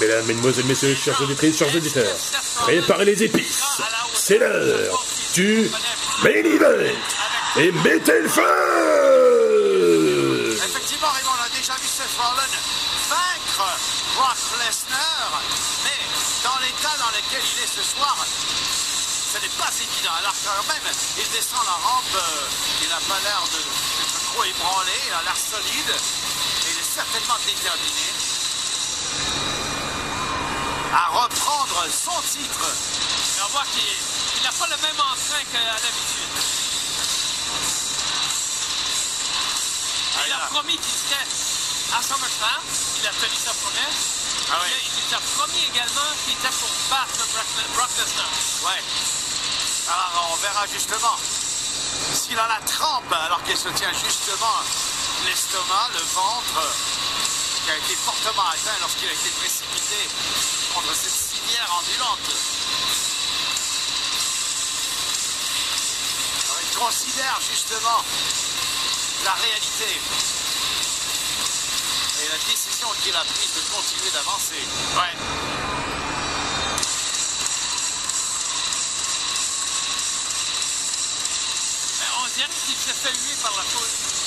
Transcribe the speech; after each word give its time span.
Mesdames, 0.00 0.24
Mesdemoiselles, 0.26 0.64
Messieurs, 0.66 0.94
chers 0.96 1.20
auditrices, 1.22 1.58
chers 1.58 1.74
auditeurs, 1.74 2.16
préparez 2.62 3.04
les 3.04 3.22
épices. 3.24 3.62
C'est 4.14 4.38
l'heure 4.38 5.04
du 5.34 5.70
main. 6.22 6.30
Et 7.56 7.70
mettez 7.70 8.20
le 8.20 8.28
feu 8.28 8.42
Effectivement, 10.56 11.08
Raymond, 11.12 11.36
on 11.38 11.42
a 11.44 11.48
déjà 11.56 11.74
vu 11.76 11.86
Seth 11.86 12.16
Rollins 12.16 12.56
vaincre 13.12 13.68
Brock 14.16 14.40
Lesnar, 14.58 15.42
mais 15.84 16.00
dans 16.44 16.58
l'état 16.64 16.94
dans 16.98 17.12
lequel 17.12 17.42
il 17.44 17.58
est 17.62 17.68
ce 17.68 17.82
soir, 17.84 18.16
ce 18.24 19.36
n'est 19.38 19.54
pas 19.60 19.68
évident. 19.76 20.16
Alors 20.18 20.34
quand 20.44 20.64
même, 20.72 20.88
il 21.18 21.28
descend 21.30 21.60
la 21.68 21.76
rampe, 21.76 22.14
euh, 22.16 22.82
il 22.82 22.88
n'a 22.88 23.00
pas 23.04 23.20
l'air 23.24 23.42
de- 23.52 23.68
trop 24.32 24.44
ébranlé, 24.44 24.96
il 25.08 25.12
a 25.12 25.22
l'air 25.28 25.36
solide, 25.36 25.92
et 25.92 26.68
il 26.72 26.78
est 26.80 26.88
certainement 26.96 27.36
déterminé 27.44 28.08
reprendre 31.12 31.84
son 31.92 32.20
titre. 32.22 32.66
On 33.44 33.48
voit 33.52 33.64
qu'il 33.72 34.42
n'a 34.42 34.52
pas 34.52 34.66
le 34.66 34.76
même 34.80 35.00
entrain 35.00 35.44
qu'à 35.52 35.60
l'habitude. 35.60 36.32
Il 40.26 40.32
a 40.32 40.38
promis 40.50 40.78
qu'il 40.78 40.96
serait 40.96 41.28
à 41.96 42.02
SummerSlam. 42.02 42.62
Il 43.00 43.06
a 43.06 43.10
tenu 43.10 43.36
sa 43.36 43.52
promesse. 43.52 44.02
Ah 44.50 44.58
oui. 44.62 44.70
Il 44.72 45.04
nous 45.04 45.14
a 45.14 45.20
promis 45.36 45.64
également 45.68 46.10
qu'il 46.24 46.32
était 46.32 46.56
pour 46.56 46.70
battre 46.88 47.20
Brock 47.32 47.50
Brock 47.76 47.90
Lesnar. 47.98 48.32
Ouais. 48.64 48.82
Alors 49.88 50.30
on 50.32 50.36
verra 50.36 50.66
justement 50.72 51.16
s'il 52.14 52.38
a 52.38 52.48
la 52.48 52.60
trempe 52.66 53.12
alors 53.12 53.42
qu'il 53.44 53.56
se 53.56 53.68
tient 53.70 53.92
justement 53.92 54.62
l'estomac, 55.26 55.88
le 55.94 56.04
ventre, 56.14 56.62
qui 57.64 57.70
a 57.70 57.76
été 57.76 57.94
fortement 57.94 58.48
atteint 58.48 58.76
lorsqu'il 58.80 59.08
a 59.08 59.12
été 59.12 59.30
précipité 59.30 60.08
contre 60.74 60.94
cette 60.94 61.12
civière 61.12 61.68
ambulante. 61.78 62.28
Alors, 66.44 66.60
il 66.62 66.76
considère 66.76 67.38
justement 67.40 68.04
la 69.24 69.32
réalité 69.34 70.00
et 72.22 72.28
la 72.28 72.38
décision 72.38 72.88
qu'il 73.02 73.14
a 73.14 73.24
prise 73.24 73.54
de 73.54 73.60
continuer 73.74 74.10
d'avancer. 74.10 74.62
Ouais. 74.96 75.14
Mais 81.98 82.10
on 82.22 82.26
dirait 82.34 82.48
qu'il 82.66 82.76
s'est 82.76 82.94
fait 82.94 83.14
huer 83.14 83.36
par 83.42 83.52
la 83.56 83.62
foule. 83.62 84.22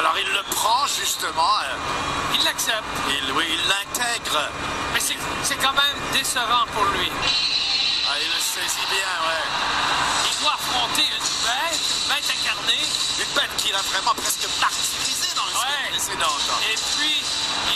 Alors 0.00 0.16
il 0.18 0.28
le 0.32 0.42
euh, 1.38 2.34
Il 2.34 2.44
l'accepte. 2.44 2.84
il, 3.08 3.32
oui, 3.32 3.44
il 3.48 3.62
l'intègre. 3.68 4.40
Mais 4.94 5.00
c'est 5.00 5.56
quand 5.56 5.72
même 5.72 5.98
décevant 6.12 6.66
pour 6.74 6.84
lui. 6.96 7.10
Ah, 8.08 8.18
il 8.20 8.26
le 8.26 8.40
saisit 8.40 8.86
bien, 8.90 9.12
ouais. 9.22 9.46
Il 10.32 10.42
doit 10.42 10.54
affronter 10.54 11.06
une 11.06 11.28
bête, 11.46 11.78
une 11.78 12.08
bête 12.10 12.26
incarnée. 12.34 12.82
Une 13.20 13.32
bête 13.34 13.54
qu'il 13.58 13.74
a 13.74 13.82
vraiment 13.82 14.14
presque 14.14 14.46
martyrisée 14.60 15.30
dans 15.36 15.44
le 15.46 15.52
Ouais. 15.54 15.62
semaine 15.62 15.90
précédente. 15.94 16.42
Et 16.72 16.74
puis, 16.96 17.22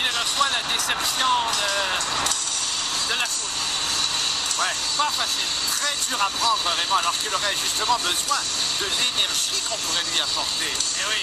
il 0.01 0.07
reçoit 0.11 0.51
la 0.51 0.63
déception 0.75 1.31
de, 1.55 3.15
de 3.15 3.21
la 3.21 3.27
foule. 3.27 3.55
Ouais. 4.59 4.75
Pas 4.99 5.11
facile. 5.15 5.47
Très 5.71 5.95
dur 6.09 6.19
à 6.23 6.31
prendre, 6.39 6.63
Raymond, 6.67 6.97
alors 6.99 7.15
qu'il 7.19 7.33
aurait 7.35 7.55
justement 7.57 7.99
besoin 8.03 8.39
de 8.81 8.87
l'énergie 8.87 9.61
qu'on 9.69 9.77
pourrait 9.79 10.05
lui 10.11 10.21
apporter. 10.21 10.73
Eh 10.75 11.05
oui. 11.11 11.23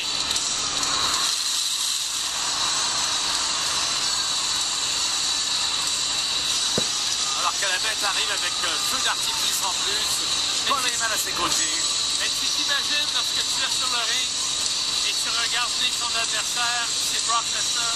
Alors 7.81 7.90
que 7.90 7.90
la 7.90 7.90
bête 7.90 8.03
arrive 8.03 8.31
avec 8.31 8.53
euh, 8.64 8.78
feu 8.90 8.97
d'artifice 9.06 9.62
en 9.66 9.74
plus, 9.81 10.68
Paul 10.68 10.81
Heyman 10.86 11.12
à 11.12 11.18
ses 11.18 11.31
côtés. 11.31 11.74
Mais 12.19 12.30
tu 12.30 12.46
t'imagines 12.46 13.09
lorsque 13.14 13.42
tu 13.42 13.58
es 13.58 13.72
sur 13.74 13.90
le 13.90 14.02
ring 14.02 14.30
et 15.09 15.14
tu 15.18 15.30
regardes 15.30 15.72
venir 15.80 15.94
ton 15.97 16.12
adversaire, 16.14 16.86
c'est 16.90 17.25
Brock 17.25 17.46
Lesnar, 17.56 17.96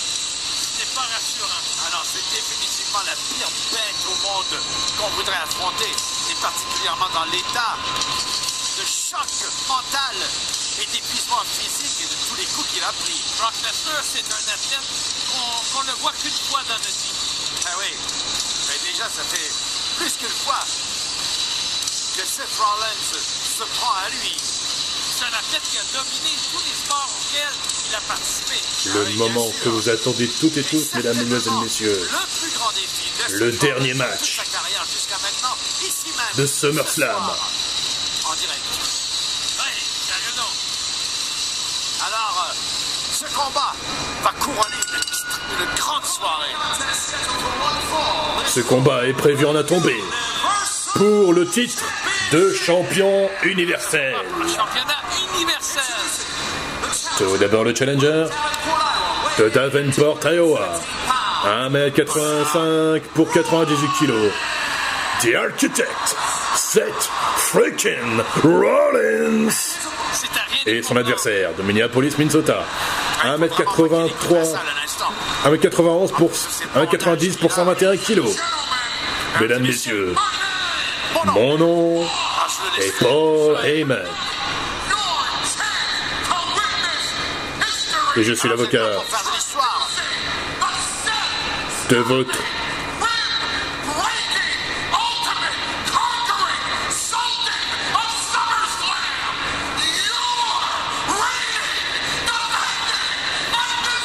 c'est 0.77 0.91
pas 0.95 1.05
rassurant. 1.05 1.63
Ah 1.85 1.89
non, 1.93 2.03
c'est 2.03 2.25
définitivement 2.33 3.03
la 3.05 3.15
pire 3.15 3.51
bête 3.71 4.01
au 4.09 4.15
monde 4.25 4.53
qu'on 4.97 5.09
voudrait 5.15 5.43
affronter, 5.43 5.91
et 5.91 6.35
particulièrement 6.41 7.09
dans 7.13 7.25
l'état 7.25 7.77
de 8.77 8.85
choc 8.85 9.29
mental 9.69 10.17
et 10.81 10.85
d'épuisement 10.87 11.43
physique 11.45 12.01
et 12.01 12.09
de 12.09 12.17
tous 12.27 12.35
les 12.35 12.45
coups 12.57 12.67
qu'il 12.73 12.83
a 12.83 12.91
pris. 13.05 13.21
Brock 13.37 13.53
Lesnar, 13.61 14.01
c'est 14.01 14.25
un 14.25 14.45
athlète 14.49 14.89
qu'on 15.29 15.77
qu'on 15.77 15.83
ne 15.85 15.93
voit 16.01 16.13
qu'une 16.13 16.39
fois 16.49 16.63
dans 16.63 16.79
notre 16.79 16.89
vie. 16.89 17.13
Ah 17.67 17.75
oui, 17.79 17.93
mais 18.67 18.91
déjà 18.91 19.05
ça 19.05 19.23
fait 19.23 19.74
qu'une 20.17 20.27
fois 20.27 20.59
que 22.15 22.25
Seth 22.25 22.55
Rollins 22.57 23.03
se 23.57 23.63
prend 23.79 23.93
à 24.05 24.09
lui. 24.09 24.35
C'est 24.37 25.23
un 25.23 25.27
athlète 25.39 25.63
qui 25.71 25.77
a 25.77 25.83
dominé 25.93 26.31
tous 26.51 26.59
les 26.59 26.75
sports 26.75 27.09
auxquels 27.09 27.57
il 27.89 27.95
a 27.95 28.01
participé. 28.01 28.55
Le 28.93 29.05
Ah 29.07 29.17
moment 29.17 29.51
que 29.63 29.69
vous 29.69 29.89
attendez 29.89 30.27
toutes 30.27 30.57
et 30.57 30.59
Et 30.59 30.63
tous, 30.63 30.93
mesdames, 30.95 31.15
Mesdemoiselles, 31.15 31.41
certainement 31.43 31.61
Messieurs, 31.61 32.09
Le 32.11 32.39
plus 32.39 32.51
grand 32.57 32.71
défi 32.71 33.07
de 33.29 33.35
Le 33.37 33.51
dernier 33.53 33.93
de 33.93 33.97
match 33.97 34.19
toute 34.19 34.27
sa 34.27 34.43
carrière 34.43 34.85
jusqu'à 34.91 35.17
maintenant, 35.23 35.55
ici 35.81 36.07
même. 36.17 36.35
de 36.37 36.45
ce 36.45 36.59
SummerSlam. 36.67 37.15
En 38.25 38.35
direct. 38.35 38.61
Raison. 39.57 40.49
Alors, 42.07 42.45
euh, 42.49 42.53
ce 43.13 43.25
combat 43.33 43.73
va 44.23 44.31
couronner 44.33 44.81
une, 44.93 45.65
une 45.65 45.75
grande 45.75 46.05
soirée. 46.05 46.53
Ce 48.55 48.61
combat 48.61 49.05
est 49.05 49.11
prévu 49.11 49.45
en 49.45 49.53
à 49.53 49.65
tomber 49.65 50.01
pour 50.93 51.33
le 51.33 51.45
titre 51.45 51.83
de 52.31 52.53
champion 52.53 53.29
universel. 53.43 54.15
Le 54.39 54.47
championnat 54.47 54.95
universel. 55.35 55.83
Tout 57.17 57.37
d'abord 57.37 57.65
le 57.65 57.75
challenger 57.75 58.27
de 59.39 59.49
Davenport, 59.49 60.19
Iowa. 60.23 60.69
1m85 61.67 63.01
pour 63.13 63.29
98 63.29 63.87
kg. 63.99 64.13
The 65.21 65.35
Architect, 65.35 66.15
Seth 66.55 67.09
freaking 67.35 68.21
Rollins. 68.41 69.51
Et 70.65 70.81
son 70.81 70.95
adversaire 70.95 71.49
de 71.57 71.63
Minneapolis, 71.63 72.17
Minnesota. 72.17 72.63
Ah, 73.21 73.35
il 73.37 73.49
faut 73.49 73.85
vraiment 73.85 74.07
1m83, 74.07 74.55
ça 75.45 75.49
à 75.49 75.51
l'instant. 75.51 75.67
1m91 75.69 76.11
pour 76.11 76.31
1m90 76.31 77.37
pour 77.37 77.51
121 77.51 77.97
kg. 77.97 78.21
Mesdames, 79.41 79.61
messieurs, 79.61 80.15
mon 81.33 81.57
nom 81.57 82.03
est. 82.79 82.99
Paul 82.99 83.57
Heyman. 83.65 84.05
Et 88.17 88.23
je 88.23 88.33
suis 88.33 88.47
l'avocat 88.47 88.79
pour 88.95 89.05
de 91.89 91.97
votre 91.97 92.39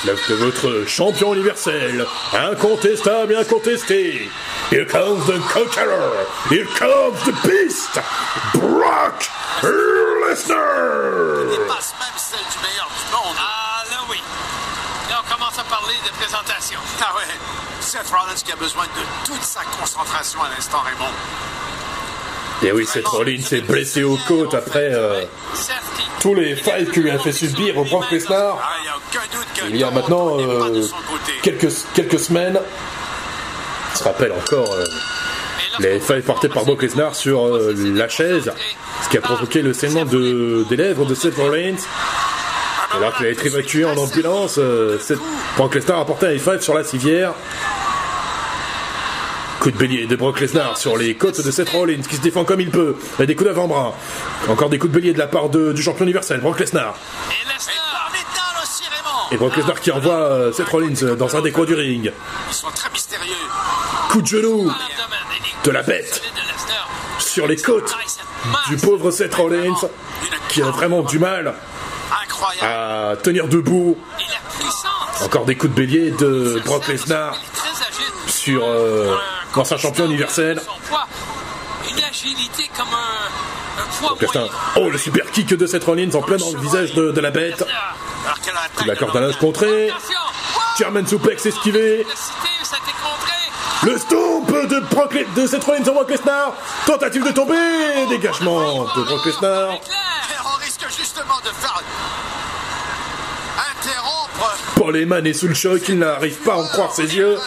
de 0.04 0.34
votre 0.34 0.86
champion 0.88 1.34
universel, 1.34 2.06
incontestable 2.32 3.32
et 3.34 3.36
incontesté. 3.36 4.30
Here 4.72 4.86
comes 4.86 5.26
the 5.26 5.38
conqueror, 5.52 6.26
here 6.50 6.66
comes 6.78 7.18
the 7.24 7.32
beast, 7.46 7.98
Brock 8.54 9.28
Lesnar. 9.62 11.50
Dépasse 11.50 11.94
même 11.98 12.16
celle 12.16 12.38
du 12.38 12.58
meilleur 12.66 12.88
du 12.88 13.12
monde. 13.12 13.36
Ah, 13.38 13.82
là 13.90 13.96
oui. 14.08 14.16
Là, 15.10 15.22
on 15.26 15.32
commence 15.32 15.58
à 15.58 15.64
parler 15.64 15.94
de 16.06 16.10
présentation. 16.12 16.78
Ah 17.02 17.14
ouais. 17.16 17.34
Seth 17.80 18.08
Rollins 18.10 18.34
qui 18.44 18.52
a 18.52 18.56
besoin 18.56 18.84
de 18.84 19.26
toute 19.26 19.42
sa 19.42 19.60
concentration 19.78 20.42
à 20.42 20.48
l'instant, 20.56 20.78
Raymond. 20.84 21.12
Et 22.62 22.72
oui, 22.72 22.86
Seth 22.86 23.06
Rollins 23.06 23.40
s'est 23.42 23.62
blessé 23.62 24.02
aux 24.04 24.18
côtes 24.28 24.52
après 24.54 24.90
euh, 24.92 25.22
il- 25.22 26.20
tous 26.20 26.34
les 26.34 26.54
fights 26.54 26.90
que 26.92 27.00
lui 27.00 27.10
a 27.10 27.18
fait 27.18 27.32
subir 27.32 27.76
au 27.78 27.84
Brock 27.84 28.10
Lesnar. 28.10 28.58
Ah, 28.62 28.72
il 28.78 28.82
n'y 28.82 28.88
a 28.88 28.96
aucun 28.96 29.26
doute 29.36 29.46
Il 29.68 29.76
y 29.76 29.84
a 29.84 29.90
maintenant 29.90 30.38
euh, 30.40 30.82
quelques, 31.42 31.68
quelques 31.94 32.18
semaines, 32.18 32.58
on 33.92 33.96
se 33.98 34.02
rappelle 34.04 34.32
encore 34.32 34.72
euh, 34.72 34.84
les 35.80 36.00
failles 36.00 36.22
portées 36.22 36.48
par 36.48 36.64
Brock 36.64 36.82
Lesnar 36.82 37.14
sur 37.14 37.46
euh, 37.46 37.74
la 37.94 38.08
chaise, 38.08 38.50
ce 39.04 39.08
qui 39.08 39.18
a 39.18 39.20
provoqué 39.20 39.62
le 39.62 39.72
saignement 39.72 40.04
de, 40.04 40.64
des 40.68 40.76
lèvres 40.76 41.04
de 41.04 41.14
Seth 41.14 41.36
Rollins. 41.36 41.76
Alors 42.92 43.14
qu'il 43.16 43.26
a 43.26 43.30
été 43.30 43.46
évacué 43.46 43.84
en 43.84 43.96
ambulance, 43.96 44.58
Seth- 44.58 45.18
Brock 45.56 45.74
Lesnar 45.76 46.00
a 46.00 46.04
porté 46.06 46.26
un 46.26 46.30
high 46.32 46.40
five 46.40 46.60
sur 46.60 46.74
la 46.74 46.82
civière. 46.84 47.34
Coup 49.60 49.70
de 49.70 49.76
bélier 49.76 50.06
de 50.06 50.16
Brock 50.16 50.40
Lesnar 50.40 50.78
sur 50.78 50.96
les 50.96 51.14
côtes 51.16 51.44
de 51.44 51.50
Seth 51.50 51.68
Rollins 51.68 52.00
qui 52.08 52.16
se 52.16 52.22
défend 52.22 52.44
comme 52.44 52.60
il 52.62 52.70
peut. 52.70 52.96
Il 53.18 53.22
a 53.22 53.26
des 53.26 53.34
coups 53.36 53.48
d'avant-bras. 53.48 53.94
Encore 54.48 54.70
des 54.70 54.78
coups 54.78 54.90
de 54.92 54.98
bélier 54.98 55.12
de 55.12 55.18
la 55.18 55.26
part 55.26 55.50
de- 55.50 55.72
du 55.74 55.82
champion 55.82 56.04
universel, 56.04 56.40
Brock 56.40 56.58
Lesnar. 56.60 56.94
Et 57.30 57.34
Et 57.34 57.52
Lesnar. 57.52 57.74
par 57.92 58.10
l'état 58.14 58.62
aussi, 58.62 58.84
Raymond. 58.84 59.19
Et 59.32 59.36
Brock 59.36 59.56
Lesnar 59.56 59.80
qui 59.80 59.90
envoie 59.92 60.14
euh, 60.14 60.52
Seth 60.52 60.68
Rollins 60.68 60.94
euh, 61.02 61.14
dans 61.14 61.36
un 61.36 61.40
des 61.40 61.52
coins 61.52 61.64
du 61.64 61.74
ring. 61.74 62.12
Ils 62.48 62.54
sont 62.54 62.70
très 62.70 62.90
mystérieux. 62.90 63.32
Coup 64.10 64.22
de 64.22 64.26
genou 64.26 64.70
de 65.64 65.70
la 65.70 65.82
bête 65.82 66.22
sur 67.18 67.46
les 67.46 67.56
côtes 67.56 67.94
masse. 68.50 68.68
du 68.68 68.76
pauvre 68.76 69.10
Seth 69.10 69.34
Rollins 69.34 69.76
qui 70.48 70.62
a 70.62 70.70
vraiment 70.70 71.02
du 71.02 71.18
mal 71.18 71.54
à 72.62 73.14
tenir 73.22 73.46
debout. 73.46 73.96
Encore 75.22 75.44
des 75.44 75.54
coups 75.54 75.72
de 75.74 75.76
bélier 75.78 76.10
de 76.12 76.60
Brock 76.64 76.88
Lesnar 76.88 77.36
sur 78.26 78.64
euh, 78.64 79.14
l'ancien 79.54 79.76
champion 79.76 80.06
universel. 80.06 80.60
Son 80.64 80.72
poids, 80.88 81.06
Une 81.90 82.02
agilité 82.02 82.68
comme 82.76 82.88
un, 82.88 83.82
un 83.82 83.86
poids 84.00 84.08
Brock 84.08 84.22
Lesnar. 84.22 84.44
moyen. 84.44 84.58
Oh, 84.76 84.90
le 84.90 84.98
super 84.98 85.30
kick 85.30 85.48
de 85.54 85.66
Seth 85.66 85.84
Rollins 85.84 86.10
en 86.14 86.22
plein 86.22 86.38
dans 86.38 86.50
le 86.52 86.58
visage 86.58 86.94
de, 86.94 87.12
de 87.12 87.20
la 87.20 87.30
bête. 87.30 87.64
Lesnar. 88.60 88.84
Alors 88.84 88.84
qu'elle 88.84 88.84
attaque 88.84 88.86
La 88.86 88.96
corde 88.96 89.16
à 89.16 89.20
linge 89.20 89.36
contrée. 89.38 89.90
Attention. 89.90 90.18
German 90.78 91.06
suplex 91.06 91.46
esquivé. 91.46 92.06
Contré. 92.06 93.32
Le 93.82 93.98
stomp 93.98 94.50
de, 94.68 94.80
Brock 94.80 95.16
de 95.34 95.46
Seth 95.46 95.64
Rollins 95.64 95.84
sur 95.84 95.94
Brock 95.94 96.10
Lesnar. 96.10 96.54
Tentative 96.86 97.24
de 97.24 97.32
tomber. 97.32 98.06
Dégagement 98.08 98.84
de 98.84 99.02
Brock 99.02 99.24
Lesnar. 99.26 99.72
Éclair. 99.74 99.98
Et 100.30 100.40
on 100.44 100.56
risque 100.58 100.86
justement 100.96 101.38
de 101.44 101.48
faire 101.48 101.82
interrompre. 103.80 104.56
Paul 104.76 104.96
Heyman 104.96 105.26
est 105.26 105.34
sous 105.34 105.48
le 105.48 105.54
choc. 105.54 105.82
Il 105.88 105.98
n'arrive 105.98 106.36
pas 106.38 106.54
à 106.54 106.56
en 106.56 106.66
croire 106.66 106.92
ses 106.92 107.14
yeux. 107.14 107.38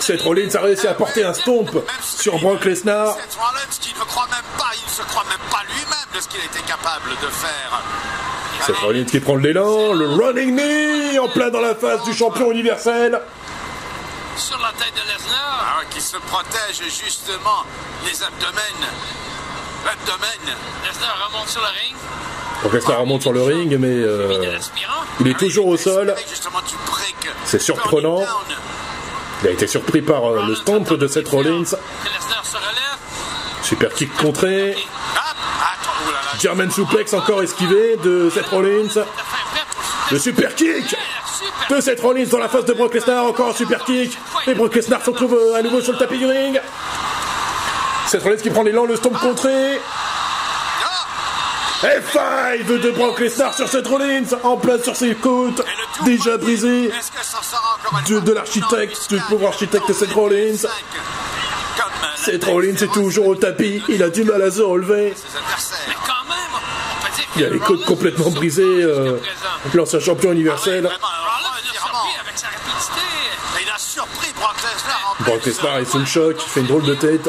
Seth 0.00 0.22
Rollins 0.22 0.54
a 0.54 0.60
réussi 0.60 0.86
à 0.86 0.94
porter 0.94 1.24
un 1.24 1.34
stomp 1.34 1.70
sur 2.00 2.38
Brock 2.38 2.64
Lesnar. 2.64 3.14
Seth 3.14 3.38
Rollins 3.38 3.76
qui 3.80 3.94
ne 3.94 4.04
croit 4.04 4.26
même 4.26 4.58
pas, 4.58 4.70
il 4.74 4.84
ne 4.84 4.90
se 4.90 5.02
croit 5.02 5.24
même 5.24 5.50
pas 5.50 5.62
lui-même 5.68 6.14
de 6.14 6.20
ce 6.20 6.28
qu'il 6.28 6.40
était 6.40 6.66
capable 6.66 7.10
de 7.10 7.28
faire. 7.28 7.82
Seth 8.66 8.78
Rollins 8.78 9.04
qui 9.04 9.20
prend 9.20 9.36
l'élan. 9.36 9.92
Le 9.92 10.08
running 10.08 10.56
knee 10.56 11.18
en 11.20 11.28
plein 11.28 11.50
dans 11.50 11.60
la 11.60 11.76
face 11.76 12.02
du 12.02 12.12
champion 12.12 12.50
universel. 12.50 13.20
sur 14.36 14.58
la 14.58 14.72
tête 14.72 14.92
de 14.92 15.02
Lesnar. 15.08 15.78
Ah, 15.78 15.82
qui 15.88 16.00
se 16.00 16.16
protège 16.16 16.82
justement 16.82 17.62
les 18.04 18.22
abdomens. 18.24 18.86
L'abdomen. 19.84 20.56
Lesnar 20.84 21.28
remonte 21.28 21.48
sur 21.48 21.60
le 21.60 21.68
ring. 21.68 21.94
Brock 22.62 22.72
Lesnar 22.72 23.00
remonte 23.02 23.22
sur 23.22 23.32
le 23.32 23.42
ring, 23.42 23.76
mais 23.78 23.98
Il 23.98 24.04
euh, 24.04 24.58
il 25.20 25.28
est 25.28 25.38
toujours 25.38 25.68
au 25.68 25.76
sol. 25.76 26.12
C'est 27.44 27.60
surprenant. 27.62 28.24
Il 29.42 29.48
a 29.48 29.50
été 29.52 29.68
surpris 29.68 30.02
par 30.02 30.24
euh, 30.24 30.44
le 30.44 30.56
stomp 30.56 30.92
de 30.92 31.06
Seth 31.06 31.28
Rollins. 31.28 31.62
Que 31.62 32.08
Lesnar 32.08 32.44
se 32.44 32.56
relève. 32.56 32.98
Super 33.62 33.94
kick 33.94 34.12
contré. 34.16 34.72
Hop, 34.72 34.78
attends, 35.14 35.90
oh 36.04 36.10
là 36.10 36.18
là. 36.24 36.25
German 36.40 36.70
suplex 36.70 37.12
encore 37.14 37.42
esquivé 37.42 37.96
de 38.02 38.30
Seth 38.30 38.46
Rollins. 38.48 39.04
Le 40.10 40.18
super 40.18 40.54
kick 40.54 40.94
de 41.70 41.80
Seth 41.80 42.00
Rollins 42.00 42.26
dans 42.30 42.38
la 42.38 42.48
face 42.48 42.64
de 42.64 42.72
Brock 42.74 42.94
Lesnar. 42.94 43.24
Encore 43.24 43.50
un 43.50 43.54
super 43.54 43.84
kick. 43.84 44.16
Et 44.46 44.54
Brock 44.54 44.74
Lesnar 44.74 45.02
se 45.04 45.10
retrouve 45.10 45.34
euh, 45.34 45.56
à 45.58 45.62
nouveau 45.62 45.80
sur 45.80 45.92
le 45.92 45.98
tapis 45.98 46.18
du 46.18 46.26
ring. 46.26 46.60
Seth 48.06 48.22
Rollins 48.22 48.36
qui 48.36 48.50
prend 48.50 48.62
l'élan, 48.62 48.84
le 48.84 48.96
stomp 48.96 49.18
contré. 49.18 49.80
Ah, 51.82 51.86
F5 51.86 52.66
de 52.80 52.90
Brock 52.90 53.18
Lesnar 53.20 53.54
sur 53.54 53.68
Seth 53.68 53.86
Rollins. 53.88 54.24
En 54.44 54.56
place 54.56 54.82
sur 54.82 54.94
ses 54.96 55.14
côtes. 55.14 55.60
et 56.02 56.04
Déjà 56.04 56.36
brisé. 56.36 56.90
De- 58.08 58.32
l'architecte, 58.32 59.08
du 59.08 59.18
pauvre 59.28 59.48
architecte 59.48 59.92
Seth 59.92 60.12
Rollins. 60.12 60.68
Seth 62.16 62.44
Rollins 62.44 62.76
est 62.76 62.92
toujours 62.92 63.26
au 63.28 63.34
tapis. 63.34 63.82
Il 63.88 64.02
a 64.02 64.08
du 64.10 64.22
mal 64.24 64.42
à 64.42 64.50
se 64.50 64.62
relever. 64.62 65.10
de 65.10 65.14
ses 65.16 65.36
adversaires. 65.38 65.78
Mais 65.88 65.94
quand 66.06 66.28
même, 66.28 66.38
on 66.54 67.04
peut 67.06 67.12
dire 67.16 67.24
que 67.25 67.25
Il 67.36 67.44
a 67.44 67.50
les 67.50 67.58
côtes 67.58 67.84
complètement 67.84 68.30
est 68.30 68.30
brisées. 68.30 68.62
euh. 68.82 69.18
L'ancien 69.74 70.00
champion 70.00 70.32
universel. 70.32 70.84
Vraiment, 70.84 70.96
alors, 71.06 71.36
Rollins 71.36 71.48
l'a 71.64 71.68
entièrement. 71.70 72.02
surpris 72.04 72.20
avec 72.20 72.38
sa 72.38 72.46
rapidité. 72.46 73.06
Et 73.58 73.62
il 73.64 73.70
a 73.70 73.78
surpris 73.78 74.32
Brock 74.38 74.56
Lesnar 74.56 75.16
Brock 75.20 75.40
plus. 75.40 75.50
Lesnar 75.50 75.78
est 75.78 75.84
sous 75.84 75.98
le 75.98 76.04
choc. 76.06 76.36
Il 76.44 76.50
fait 76.50 76.60
une 76.60 76.66
drôle 76.66 76.84
de 76.84 76.94
tête. 76.94 77.28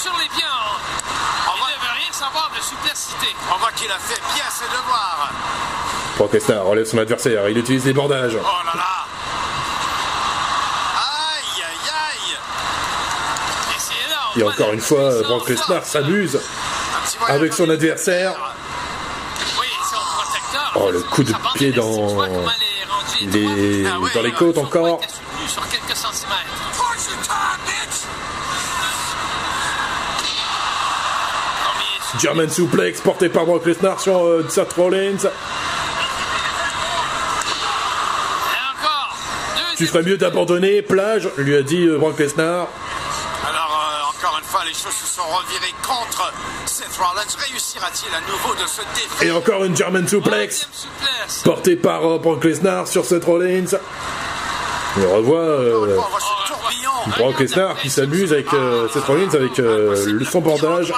Sur 0.00 0.12
les 0.18 0.28
pieds, 0.28 0.44
on 1.46 1.50
il 1.50 1.80
ne 1.80 1.86
veut 1.86 1.94
rien 1.96 2.12
savoir 2.12 2.50
de 2.56 2.62
suplicité. 2.62 3.34
On 3.54 3.58
voit 3.58 3.72
qu'il 3.72 3.90
a 3.90 3.98
fait 3.98 4.20
bien 4.34 4.44
ses 4.50 4.64
devoirs. 4.66 5.30
Brock 6.16 6.32
Lesnar 6.32 6.64
relève 6.64 6.86
son 6.86 6.98
adversaire. 6.98 7.48
Il 7.48 7.58
utilise 7.58 7.84
les 7.84 7.92
bordages. 7.92 8.36
Oh 8.40 8.46
là 8.66 8.72
là. 8.74 9.06
Aïe, 10.98 11.62
aïe, 11.62 11.90
aïe. 12.10 12.36
Et 14.06 14.10
là, 14.10 14.16
Et 14.36 14.42
encore 14.48 14.72
une 14.72 14.80
fois, 14.80 15.10
Brock 15.22 15.48
Lesnar 15.48 15.84
s'amuse 15.84 16.40
avec 17.28 17.52
son 17.52 17.68
adversaire. 17.70 18.34
Oui, 19.60 19.66
c'est 19.88 19.94
son 19.94 20.00
protecteur. 20.02 20.67
Oh, 20.80 20.90
le 20.92 21.00
coup 21.00 21.24
de 21.24 21.32
pied 21.54 21.68
élastique, 21.68 21.74
dans 21.76 23.32
Les... 23.32 23.84
Ah 23.86 23.98
Dans 24.14 24.22
les 24.22 24.32
côtes 24.32 24.58
encore. 24.58 25.00
German 32.20 32.48
suplex 32.48 33.00
porté 33.00 33.28
par 33.28 33.44
Brock 33.46 33.66
Lesnar 33.66 34.00
sur 34.00 34.24
euh, 34.24 34.46
Seth 34.48 34.72
Rollins. 34.74 35.28
Tu 39.76 39.86
ferais 39.86 40.02
mieux 40.02 40.16
d'abandonner, 40.16 40.82
plage, 40.82 41.28
lui 41.36 41.54
a 41.54 41.62
dit 41.62 41.86
euh, 41.86 41.98
Brock 41.98 42.18
Lesnar. 42.18 42.68
Les 44.68 44.74
choses 44.74 44.92
se 44.92 45.06
sont 45.06 45.22
revirées 45.22 45.74
contre 45.82 46.32
Seth 46.66 46.96
Rollins. 46.98 47.22
Réussira-t-il 47.50 48.14
à 48.14 48.20
nouveau 48.20 48.54
de 48.54 48.66
se 48.68 48.80
défaire 48.94 49.22
Et 49.22 49.30
encore 49.30 49.64
une 49.64 49.76
German 49.76 50.06
suplex 50.06 50.68
portée 51.44 51.76
par 51.76 52.04
euh, 52.04 52.18
Brock 52.18 52.44
Lesnar 52.44 52.86
sur 52.86 53.04
Seth 53.04 53.24
Rollins. 53.24 53.64
On 54.98 55.16
revoit 55.16 55.38
euh, 55.40 55.96
tourbillon. 56.46 56.90
Brock 57.18 57.40
Lesnar 57.40 57.76
qui 57.76 57.88
s'amuse 57.90 58.32
avec 58.32 58.52
euh, 58.52 58.88
Seth 58.88 59.04
Rollins 59.04 59.30
avec 59.34 59.58
euh, 59.58 60.04
le- 60.06 60.24
son 60.24 60.40
bordage 60.40 60.92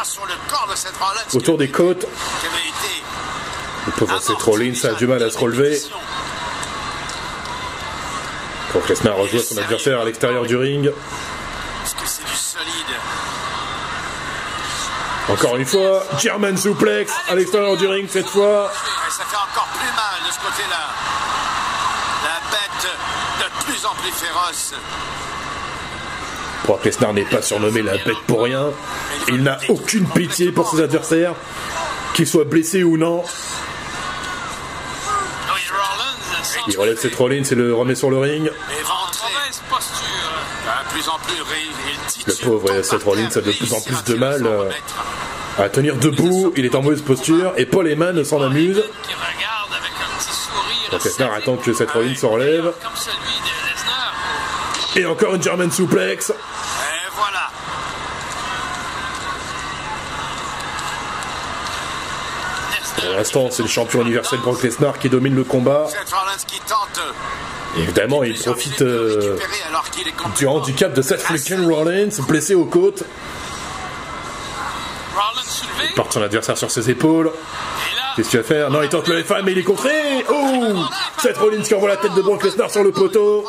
autour 1.35 1.59
des 1.59 1.71
côtes. 1.71 2.07
Le 3.87 3.93
pauvre 3.93 4.21
Seth 4.21 4.43
Rollins 4.43 4.85
a 4.85 4.93
du 4.95 5.07
mal 5.07 5.23
à 5.23 5.31
se 5.31 5.39
relever. 5.39 5.81
Brock 8.73 8.89
Lesnar 8.89 9.17
rejoint 9.17 9.41
son 9.43 9.59
adversaire 9.59 10.01
à 10.01 10.05
l'extérieur 10.05 10.45
du 10.45 10.57
ring. 10.57 10.91
Parce 11.83 11.95
que 11.95 12.07
c'est 12.09 12.25
du 12.25 12.37
solide. 12.37 12.97
Encore 15.31 15.57
une 15.57 15.67
fois, 15.67 16.05
German 16.19 16.57
suplex 16.57 17.13
à 17.29 17.35
l'extérieur 17.35 17.77
du 17.77 17.87
ring 17.87 18.09
cette 18.09 18.29
fois. 18.29 18.71
Et 19.07 19.11
ça 19.11 19.25
fait 19.25 19.37
encore 19.37 19.69
plus 19.79 19.87
mal 19.87 20.27
de 20.27 20.33
ce 20.33 20.39
côté-là. 20.41 20.89
La 22.25 22.41
bête 22.51 22.91
de 23.39 23.65
plus 23.65 23.87
en 23.87 23.95
plus 23.95 24.13
féroce. 24.13 24.75
Brock 26.65 26.85
Lesnar 26.85 27.13
n'est 27.13 27.25
pas 27.25 27.43
surnommé 27.43 27.83
la 27.83 27.93
bête 27.93 28.21
pour 28.27 28.43
rien. 28.43 28.71
Il 29.29 29.43
n'a 29.43 29.59
aucune 29.69 30.07
pitié 30.09 30.53
pour 30.53 30.71
ses 30.71 30.83
adversaires, 30.83 31.35
qu'ils 32.15 32.27
soient 32.27 32.45
blessés 32.45 32.83
ou 32.83 32.97
non. 32.97 33.25
Il 36.69 36.79
relève 36.79 36.99
Seth 36.99 37.15
Rollins 37.15 37.43
et 37.43 37.55
le 37.55 37.75
remet 37.75 37.95
sur 37.95 38.11
le 38.11 38.19
ring. 38.19 38.51
Le 42.27 42.45
pauvre 42.45 42.83
Seth 42.83 43.03
Rollins 43.03 43.31
a 43.35 43.41
de 43.41 43.53
plus 43.53 43.73
en 43.73 43.81
plus 43.81 44.05
de 44.05 44.15
mal, 44.15 44.47
à 45.59 45.69
tenir 45.69 45.97
debout, 45.97 46.53
il 46.57 46.65
est 46.65 46.75
en 46.75 46.83
mauvaise 46.83 47.03
posture 47.03 47.53
et 47.57 47.67
Paul 47.67 47.89
Heyman 47.89 48.25
s'en 48.25 48.41
amuse. 48.41 48.83
Donc 50.91 51.05
Lesnar 51.05 51.33
attend 51.33 51.57
que 51.57 51.73
Seth 51.73 51.91
Rollins 51.91 52.15
se 52.15 52.27
relève. 52.27 52.73
Et 54.97 55.07
encore 55.07 55.35
une 55.35 55.43
German 55.43 55.71
suplex. 55.71 56.31
Et 56.31 56.35
voilà. 57.15 57.51
Pour 62.97 63.17
l'instant, 63.17 63.49
c'est 63.51 63.63
le 63.63 63.69
champion 63.69 64.03
universel 64.03 64.41
Brock 64.41 64.63
Lesnar 64.63 64.99
qui 64.99 65.09
domine 65.09 65.35
le 65.35 65.45
combat. 65.45 65.87
Et 67.77 67.83
évidemment, 67.83 68.25
il 68.25 68.37
profite 68.37 68.83
euh, 68.83 69.39
du 70.37 70.47
handicap 70.47 70.93
de 70.93 71.03
Seth 71.03 71.21
freaking 71.21 71.71
Rollins, 71.71 72.09
blessé 72.27 72.55
aux 72.57 72.65
côtes. 72.65 73.05
Il 75.83 75.95
porte 75.95 76.13
son 76.13 76.23
adversaire 76.23 76.57
sur 76.57 76.71
ses 76.71 76.91
épaules. 76.91 77.33
Qu'est-ce 78.17 78.29
qu'il 78.29 78.41
va 78.41 78.45
faire? 78.45 78.71
Non, 78.71 78.83
il 78.83 78.89
tente 78.89 79.09
le 79.09 79.23
F1, 79.23 79.43
mais 79.45 79.53
il 79.53 79.59
est 79.59 79.65
contré. 79.65 79.91
Oh 80.29 80.85
Seth 81.19 81.39
Rollins 81.39 81.63
qui 81.63 81.75
envoie 81.75 81.89
la 81.89 81.97
tête 81.97 82.15
de 82.15 82.23
Brock 82.23 82.43
Lesnar 82.43 82.71
sur 82.71 82.83
le 82.83 82.93
poteau. 82.93 83.45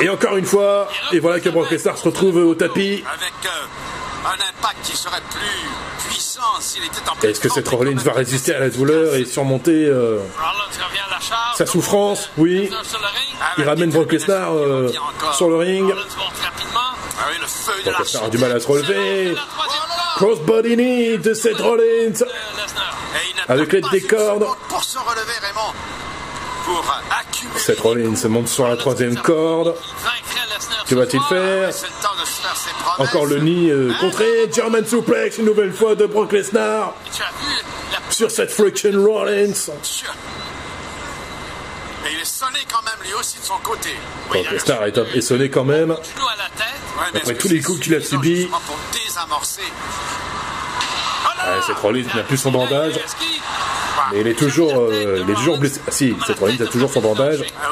Et 0.00 0.08
encore 0.08 0.36
une 0.36 0.46
fois, 0.46 0.88
et 1.12 1.18
voilà 1.18 1.40
que 1.40 1.48
Brock 1.48 1.70
Lesnar 1.70 1.98
se 1.98 2.04
retrouve 2.04 2.36
au 2.36 2.54
tapis. 2.54 3.04
Avec 3.12 3.32
Un 4.24 4.34
impact 4.34 4.78
qui 4.84 4.96
serait 4.96 5.22
plus 5.30 6.08
puissant 6.08 6.40
s'il 6.60 6.84
était 6.84 6.96
en 7.08 7.26
Est-ce 7.26 7.40
que 7.40 7.48
Seth 7.48 7.68
Rollins 7.68 7.96
va 7.96 8.12
résister 8.12 8.54
à 8.54 8.60
la 8.60 8.70
douleur 8.70 9.14
et 9.14 9.24
surmonter 9.24 9.86
euh, 9.86 10.20
sa 11.56 11.66
souffrance? 11.66 12.30
Oui. 12.36 12.70
Il 13.58 13.64
ramène 13.64 13.90
Brock 13.90 14.12
Lesnar 14.12 14.52
euh, 14.52 14.90
sur 15.32 15.48
le 15.48 15.56
ring. 15.56 15.92
Lesnar 17.84 18.24
a 18.24 18.28
du 18.28 18.38
mal 18.38 18.52
à 18.52 18.60
se 18.60 18.66
relever. 18.66 19.34
Corde. 19.34 19.76
Crossbody 20.16 20.76
knee 20.76 21.18
de 21.18 21.34
Seth 21.34 21.60
Rollins. 21.60 22.22
Euh, 22.22 22.26
n'a 23.36 23.54
Avec 23.54 23.72
l'aide 23.72 23.84
des 23.90 24.00
cordes. 24.00 24.46
Pour 24.68 24.82
se 24.82 24.98
relever, 24.98 25.32
Raymond. 25.42 25.72
Pour 26.64 26.84
accumuler. 27.10 27.58
Seth 27.58 27.80
Rollins 27.80 28.16
se 28.16 28.28
monte 28.28 28.48
sur 28.48 28.66
la 28.66 28.76
troisième 28.76 29.16
corde. 29.16 29.74
Que 30.88 30.94
va-t-il 30.94 31.22
faire. 31.28 31.70
Encore 32.98 33.26
le 33.26 33.38
nid 33.40 33.70
euh, 33.70 33.92
contré. 34.00 34.50
German 34.52 34.86
suplex 34.86 35.38
une 35.38 35.46
nouvelle 35.46 35.72
fois 35.72 35.94
de 35.94 36.06
Brock 36.06 36.32
Lesnar 36.32 36.94
sur 38.10 38.30
cette 38.30 38.50
friction 38.50 38.92
Rollins. 38.92 39.52
Et 42.04 42.12
il 42.12 42.20
est 42.20 42.24
sonné 42.24 42.60
quand 42.70 42.82
même 42.84 42.94
lui 43.04 43.12
aussi 43.14 43.38
de 43.38 43.44
son 43.44 43.58
côté. 43.58 43.90
Brock 44.30 44.50
Lesnar 44.50 44.84
est, 44.84 44.96
est 44.96 45.20
sonné 45.20 45.50
quand 45.50 45.64
même. 45.64 45.96
Ouais, 46.96 47.20
Après 47.20 47.34
tous 47.34 47.48
les 47.48 47.60
coups 47.60 47.80
qu'il 47.80 47.94
a 47.94 48.00
subis. 48.00 48.48
Ouais, 51.46 51.62
Seth 51.66 51.78
Rollins 51.78 52.04
n'a 52.14 52.22
plus 52.22 52.38
son 52.38 52.50
bandage. 52.50 52.98
Mais 54.12 54.20
il 54.20 54.26
est 54.26 54.34
toujours, 54.34 54.72
euh, 54.76 55.22
il 55.22 55.30
est 55.30 55.34
toujours 55.34 55.58
blessé. 55.58 55.80
Ah 55.86 55.90
si, 55.90 56.16
Seth 56.26 56.38
Rollins 56.38 56.60
a 56.60 56.66
toujours 56.66 56.90
son 56.90 57.00
bandage. 57.00 57.44
Ah. 57.60 57.66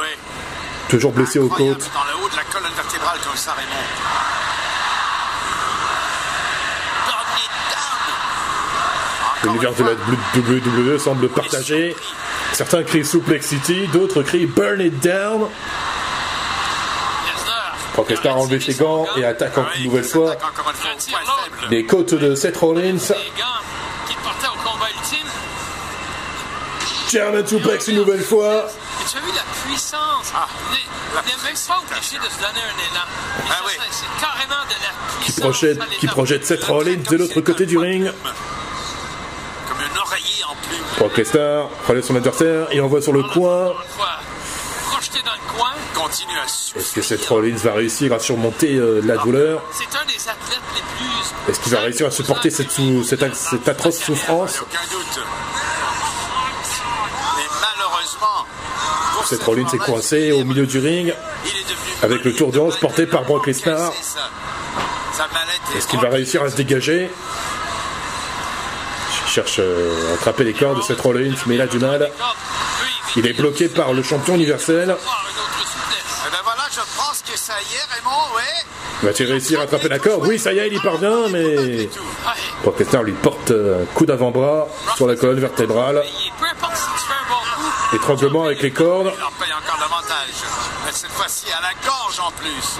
Toujours 0.89 1.13
blessé 1.13 1.39
aux 1.39 1.49
côtes. 1.49 1.91
L'univers 9.45 9.75
de 9.75 9.85
la 9.85 9.93
WWE 10.37 10.99
semble 10.99 11.29
partagé. 11.29 11.97
Certains 12.53 12.83
crient 12.83 13.05
Suplex 13.05 13.47
City, 13.47 13.89
d'autres 13.93 14.23
crient 14.23 14.47
Burn 14.47 14.81
It 14.81 15.01
Down. 15.03 15.49
Lesnar 18.09 18.37
a 18.37 18.41
enlevé 18.41 18.61
ses 18.61 18.75
gants 18.75 19.07
et 19.17 19.25
attaque 19.25 19.57
encore 19.59 19.71
une 19.77 19.85
nouvelle 19.85 20.05
fois 20.05 20.35
les 21.71 21.87
côtes 21.87 22.15
de 22.15 22.35
Seth 22.35 22.57
Rollins. 22.57 22.99
German 27.11 27.47
Suplex 27.47 27.89
une 27.89 27.97
nouvelle 27.97 28.23
fois. 28.23 28.67
Et 28.67 29.05
tu 29.11 29.17
as 29.19 29.21
vu 29.21 29.27
la 29.37 29.43
puissance. 29.69 30.33
Ah, 30.35 30.47
il 30.71 30.75
n'est 30.75 30.79
la 31.15 31.21
il 31.23 31.29
n'est 31.29 31.45
même 31.45 31.55
pas 31.69 31.79
obligé 31.79 32.17
de 32.19 32.25
se 32.25 32.39
donner 32.41 32.63
un 32.65 32.79
élan. 32.91 33.05
Et 33.05 33.49
Ah 33.49 33.53
ça, 33.53 33.63
oui. 33.67 33.73
c'est- 33.79 34.05
C'est 34.05 34.21
carrément 34.21 34.65
de 34.65 34.75
la 34.83 35.25
Qui 35.25 35.33
projette, 35.41 35.99
qui 36.01 36.07
projette 36.09 36.47
Seth 36.47 36.65
Rollins 36.65 36.97
de 37.09 37.17
l'autre 37.17 37.41
côté 37.41 37.67
du 37.67 37.79
ring. 37.79 38.11
Comme 39.69 39.79
un 39.79 40.01
oreiller 40.01 40.45
en 40.49 40.55
plume. 40.69 40.81
Brock 40.99 41.17
Lesnar 41.17 41.69
relève 41.87 42.05
son 42.05 42.17
adversaire 42.17 42.67
et 42.73 42.81
envoie 42.81 43.01
sur 43.01 43.13
le 43.13 43.23
coin. 43.23 43.67
Encore 43.67 43.83
une 43.85 43.91
fois, 43.97 44.09
projeté 44.91 45.19
dans 45.25 45.33
le 45.33 45.57
coin. 45.59 45.71
Continue 46.05 46.39
à 46.39 46.47
suivre. 46.49 46.81
Est-ce 46.81 46.93
que 46.95 47.03
Seth 47.03 47.25
Rollins 47.27 47.57
va 47.57 47.73
réussir 47.73 48.13
à 48.13 48.19
surmonter 48.19 48.75
euh, 48.77 49.01
la 49.05 49.17
douleur 49.19 49.63
C'est 49.73 49.85
un 49.99 50.05
des 50.05 50.15
athlètes 50.29 50.61
les 50.75 50.83
plus. 50.83 51.51
Est-ce 51.51 51.61
qu'il 51.61 51.73
va 51.73 51.81
réussir 51.81 52.07
à 52.07 52.11
supporter 52.11 52.51
cette, 52.51 52.71
sou- 52.71 53.03
cette, 53.05 53.35
cette 53.35 53.69
atroce 53.69 53.99
souffrance 53.99 54.61
Aucun 54.61 54.81
doute. 54.93 55.19
Et 57.39 57.49
malheureusement, 57.61 58.47
pour 59.15 59.27
Seth 59.27 59.39
Seth 59.39 59.47
Rollins 59.47 59.69
est 59.73 59.79
coincé 59.79 60.33
au 60.33 60.45
milieu 60.45 60.67
du 60.67 60.79
ring. 60.79 61.15
avec 62.03 62.23
le 62.25 62.35
tour 62.35 62.53
de 62.53 62.59
hanche 62.61 62.79
porté 62.81 63.07
par 63.07 63.23
Brock 63.25 63.47
Lesnar. 63.47 63.93
Est-ce 65.77 65.87
qu'il 65.89 66.01
va 66.01 66.11
réussir 66.11 66.43
à 66.43 66.51
se 66.51 66.57
dégager 66.57 67.11
Il 69.27 69.31
cherche 69.31 69.57
euh, 69.59 70.11
à 70.11 70.15
attraper 70.15 70.45
les 70.45 70.53
cordes 70.53 70.77
de 70.79 70.83
Seth 70.83 71.01
Rollins, 71.01 71.35
mais 71.47 71.55
il 71.55 71.61
a 71.63 71.67
du 71.67 71.79
mal. 71.79 72.11
Il 73.17 73.27
est 73.27 73.33
bloqué 73.33 73.69
par 73.69 73.93
le 73.93 74.03
champion 74.03 74.35
universel. 74.35 74.87
Voir 74.87 74.97
une 75.31 75.39
autre 75.41 75.71
souplesse. 75.71 76.23
Eh 76.27 76.31
ben 76.31 76.39
voilà, 76.43 76.63
je 76.73 76.81
pense 76.97 77.23
que 77.23 77.34
ça 77.45 77.53
y 77.61 77.75
est, 77.75 77.95
Raymond, 77.95 78.35
ouais. 78.35 79.07
Va-t-il 79.07 79.31
réussir 79.31 79.61
à 79.61 79.65
attraper 79.65 79.89
la 79.89 79.99
corde 79.99 80.27
Oui, 80.27 80.39
ça 80.39 80.55
y 80.55 80.59
est, 80.61 80.67
il 80.67 80.73
y 80.73 80.81
parvient, 80.81 81.29
mais 81.29 81.91
Lesnar 82.79 83.03
lui 83.03 83.13
porte 83.13 83.51
euh, 83.51 83.83
un 83.83 83.87
coup 83.87 84.07
d'avant-bras 84.07 84.67
sur 84.97 85.07
la 85.07 85.15
colonne 85.15 85.41
vertébrale. 85.41 86.03
Étranglement 87.93 88.47
avec 88.47 88.63
les 88.63 88.71
cordes. 88.71 89.13
Il 89.15 89.23
en 89.23 89.31
paye 89.39 89.53
encore 89.53 89.79
davantage. 89.79 90.43
Mais 90.87 90.93
cette 90.93 91.11
fois-ci 91.11 91.45
à 91.53 91.61
la 91.61 91.75
gorge 91.87 92.19
en 92.19 92.31
plus. 92.31 92.79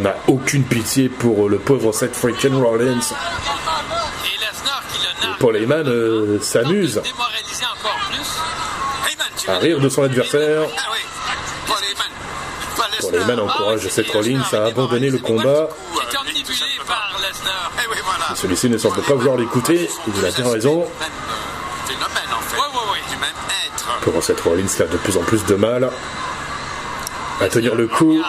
N'a 0.00 0.14
aucune 0.28 0.62
pitié 0.62 1.08
pour 1.08 1.46
euh, 1.46 1.48
le 1.48 1.58
pauvre 1.58 1.90
Seth 1.90 2.14
freaking 2.14 2.62
Rollins. 2.62 3.00
Et. 4.24 4.38
Paul 5.40 5.56
Heyman 5.56 5.88
euh, 5.88 6.40
s'amuse 6.40 7.02
à 9.48 9.58
rire 9.58 9.80
de 9.80 9.88
son 9.88 10.04
adversaire. 10.04 10.68
Heyman 13.12 13.40
encourage 13.40 13.88
Seth 13.88 14.10
Rollins 14.10 14.42
à 14.52 14.64
abandonner 14.66 15.10
le 15.10 15.18
combat. 15.18 15.68
Eh. 15.94 16.18
Celui-ci 18.34 18.68
ne 18.68 18.78
semble 18.78 19.02
pas 19.02 19.14
vouloir 19.14 19.36
l'écouter. 19.36 19.88
Il 20.06 20.24
a 20.24 20.30
bien 20.30 20.50
raison. 20.50 20.78
Même 20.78 20.86
euh, 24.16 24.20
Seth 24.20 24.40
Rollins 24.40 24.66
a 24.80 24.84
de 24.84 24.96
plus 24.96 25.16
en 25.16 25.22
plus 25.22 25.44
de 25.44 25.54
mal 25.54 25.90
à 27.40 27.48
tenir 27.48 27.74
le 27.74 27.86
coup. 27.86 28.22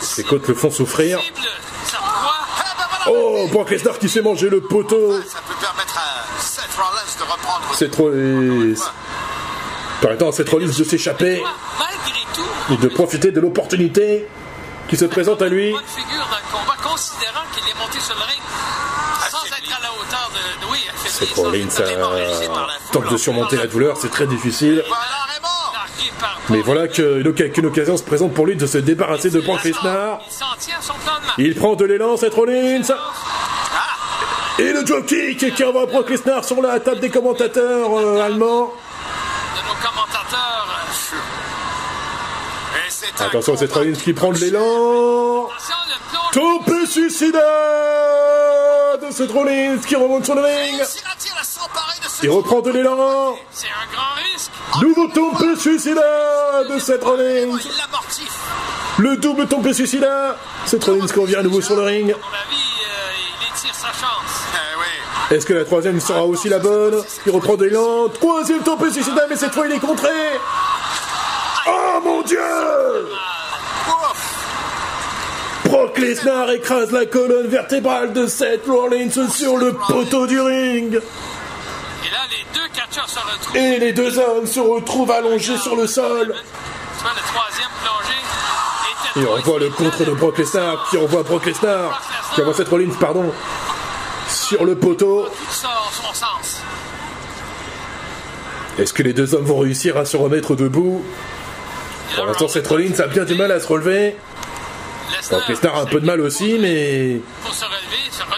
Ses 0.00 0.24
côtes 0.24 0.48
le 0.48 0.54
font 0.54 0.70
souffrir. 0.70 1.18
Ben 1.18 1.24
voilà. 1.42 3.18
Oh, 3.18 3.48
Brock 3.50 3.70
Lesnar 3.70 3.98
qui 3.98 4.08
s'est 4.08 4.22
mangé 4.22 4.48
le 4.48 4.60
poteau. 4.60 5.12
Ça 5.22 5.38
peut 5.46 5.54
permettre 5.60 5.98
à 5.98 6.40
Seth 6.40 6.64
Rollins 6.76 7.18
de 7.18 7.24
reprendre. 7.24 7.74
Seth 7.74 7.94
Rollins. 7.94 8.74
Permettant 10.00 10.28
à 10.28 10.32
Seth 10.32 10.48
Rollins 10.48 10.66
de 10.66 10.84
s'échapper 10.84 11.42
et 12.72 12.76
de 12.76 12.88
profiter 12.88 13.30
de 13.30 13.40
l'opportunité 13.40 14.26
qui 14.88 14.96
se 14.96 15.04
présente 15.04 15.42
à 15.42 15.48
lui. 15.48 15.72
bonne 15.72 15.82
figure 15.86 16.26
dans 16.30 16.36
le 16.36 16.52
combat, 16.52 16.76
considérant 16.82 17.44
qu'il 17.54 17.68
est 17.68 17.78
monté 17.78 18.00
sur 18.00 18.14
le 18.14 18.22
ring 18.22 18.40
sans 19.30 19.38
Affaibli. 19.38 19.68
être 19.68 19.78
à 19.78 19.82
la 19.82 19.92
hauteur 19.92 20.30
de. 20.34 20.66
de 20.66 20.72
oui, 20.72 20.78
affaibli, 20.88 21.10
Seth 21.10 21.28
sans 21.34 21.42
Rollins 21.42 21.66
être 21.66 21.86
démoralisé 21.88 22.46
par 22.46 22.66
la 22.66 22.72
euh, 22.74 22.76
foule. 22.80 23.02
tente 23.02 23.12
de 23.12 23.16
surmonter 23.16 23.56
la 23.56 23.66
douleur, 23.66 23.96
c'est 23.96 24.10
très 24.10 24.26
difficile. 24.26 24.82
Mais 26.50 26.60
voilà 26.60 26.88
qu'une 26.88 27.66
occasion 27.66 27.96
se 27.96 28.02
présente 28.02 28.34
pour 28.34 28.46
lui 28.46 28.56
de 28.56 28.66
se 28.66 28.78
débarrasser 28.78 29.30
de 29.30 29.40
Brock 29.40 29.64
Lesnar. 29.64 30.20
Il 31.38 31.54
prend 31.54 31.74
de 31.74 31.84
l'élan, 31.84 32.16
Seth 32.16 32.34
Rollins. 32.34 32.82
Et 34.58 34.72
le 34.72 34.84
drop 34.84 35.06
kick 35.06 35.54
qui 35.54 35.64
envoie 35.64 35.86
Brock 35.86 36.10
Lesnar 36.10 36.44
sur 36.44 36.60
la 36.60 36.78
table 36.78 37.00
des 37.00 37.10
commentateurs 37.10 37.96
euh, 37.96 38.22
allemands. 38.22 38.72
de 39.56 39.68
nos 39.68 39.88
commentateurs. 39.88 40.62
C'est 43.16 43.24
Attention, 43.24 43.54
combat 43.54 43.74
Rollins 43.74 43.92
qui 43.92 44.12
prend 44.12 44.32
de 44.32 44.38
l'élan. 44.38 45.48
Tope 46.32 46.72
suicidaire 46.88 47.42
de 49.00 49.10
Seth 49.10 49.30
Rollins 49.30 49.78
qui 49.86 49.96
remonte 49.96 50.24
sur 50.24 50.34
le 50.34 50.42
ring. 50.42 50.82
Il 52.22 52.30
reprend 52.30 52.60
de 52.60 52.70
l'élan. 52.70 53.36
C'est 53.50 53.66
un 53.66 53.92
grand 53.92 54.14
risque. 54.32 54.50
Nouveau 54.80 55.08
tombe 55.08 55.56
suicidaire 55.58 56.64
de 56.68 56.78
Seth 56.78 57.04
Rollins. 57.04 57.58
Le 58.98 59.16
double 59.16 59.46
tombe 59.46 59.70
suicidaire. 59.72 60.36
Seth 60.64 60.84
Rollins 60.84 61.06
qui 61.06 61.18
revient 61.18 61.36
à 61.36 61.42
nouveau 61.42 61.60
sur 61.60 61.76
le 61.76 61.82
ring. 61.82 62.12
À 62.12 62.16
mon 62.16 62.22
avis, 62.22 62.62
euh, 62.62 63.40
il 63.40 63.48
étire 63.48 63.74
sa 63.74 63.88
chance. 63.88 64.46
Eh. 64.54 65.34
Est-ce 65.34 65.46
que 65.46 65.54
la 65.54 65.64
troisième 65.64 65.98
sera 66.00 66.24
aussi 66.26 66.48
la 66.48 66.58
bonne? 66.58 67.02
Il 67.24 67.32
reprend 67.32 67.56
de 67.56 67.64
l'élan. 67.64 68.08
Troisième 68.08 68.62
tombe 68.62 68.90
suicidaire, 68.90 69.24
mais 69.30 69.36
cette 69.36 69.54
fois 69.54 69.66
il 69.66 69.72
est 69.72 69.78
contré. 69.78 70.10
Oh 71.66 72.00
mon 72.04 72.22
dieu 72.22 72.38
Ouf. 73.88 74.46
Brock 75.64 75.98
Lesnar 75.98 76.50
écrase 76.50 76.90
la 76.90 77.06
colonne 77.06 77.46
vertébrale 77.46 78.12
de 78.12 78.26
Seth 78.26 78.66
Rollins 78.66 79.28
sur 79.30 79.56
le 79.56 79.72
poteau 79.72 80.26
du 80.26 80.40
ring. 80.40 80.94
Et 80.94 82.10
là, 82.10 82.18
les 82.30 82.44
deux 82.52 82.68
catcheurs 82.74 83.08
se 83.08 83.18
retrouvent. 83.18 83.56
Et 83.56 83.78
les 83.78 83.92
deux 83.92 84.18
hommes 84.18 84.46
se 84.46 84.60
retrouvent 84.60 85.10
allongés 85.10 85.56
sur 85.56 85.76
le 85.76 85.86
sol. 85.86 86.28
Le 86.28 87.32
troisième 87.32 87.68
Et 89.16 89.26
on 89.26 89.40
voit 89.42 89.58
le 89.58 89.70
contre 89.70 90.04
de 90.04 90.12
Brock 90.12 90.38
Lesnar 90.38 90.88
qui 90.90 90.98
envoie 90.98 91.22
Brock 91.22 91.46
Lesnar, 91.46 92.00
qui 92.34 92.40
envoie 92.40 92.54
Seth 92.54 92.68
Rollins, 92.68 92.94
pardon, 92.98 93.32
sur 94.28 94.64
le 94.64 94.76
poteau. 94.76 95.28
Est-ce 98.78 98.92
que 98.92 99.02
les 99.02 99.12
deux 99.12 99.34
hommes 99.34 99.44
vont 99.44 99.58
réussir 99.58 99.96
à 99.96 100.04
se 100.04 100.16
remettre 100.16 100.56
debout? 100.56 101.04
Pour 102.16 102.26
l'instant, 102.26 102.48
Seth 102.48 102.66
Rollins 102.68 103.00
a 103.00 103.06
bien 103.06 103.24
du 103.24 103.34
mal 103.34 103.50
à 103.52 103.60
se 103.60 103.66
relever. 103.66 104.16
Lesnar, 105.48 105.76
a 105.76 105.80
un 105.82 105.86
peu 105.86 106.00
de 106.00 106.06
mal 106.06 106.20
aussi, 106.20 106.58
mais 106.58 107.20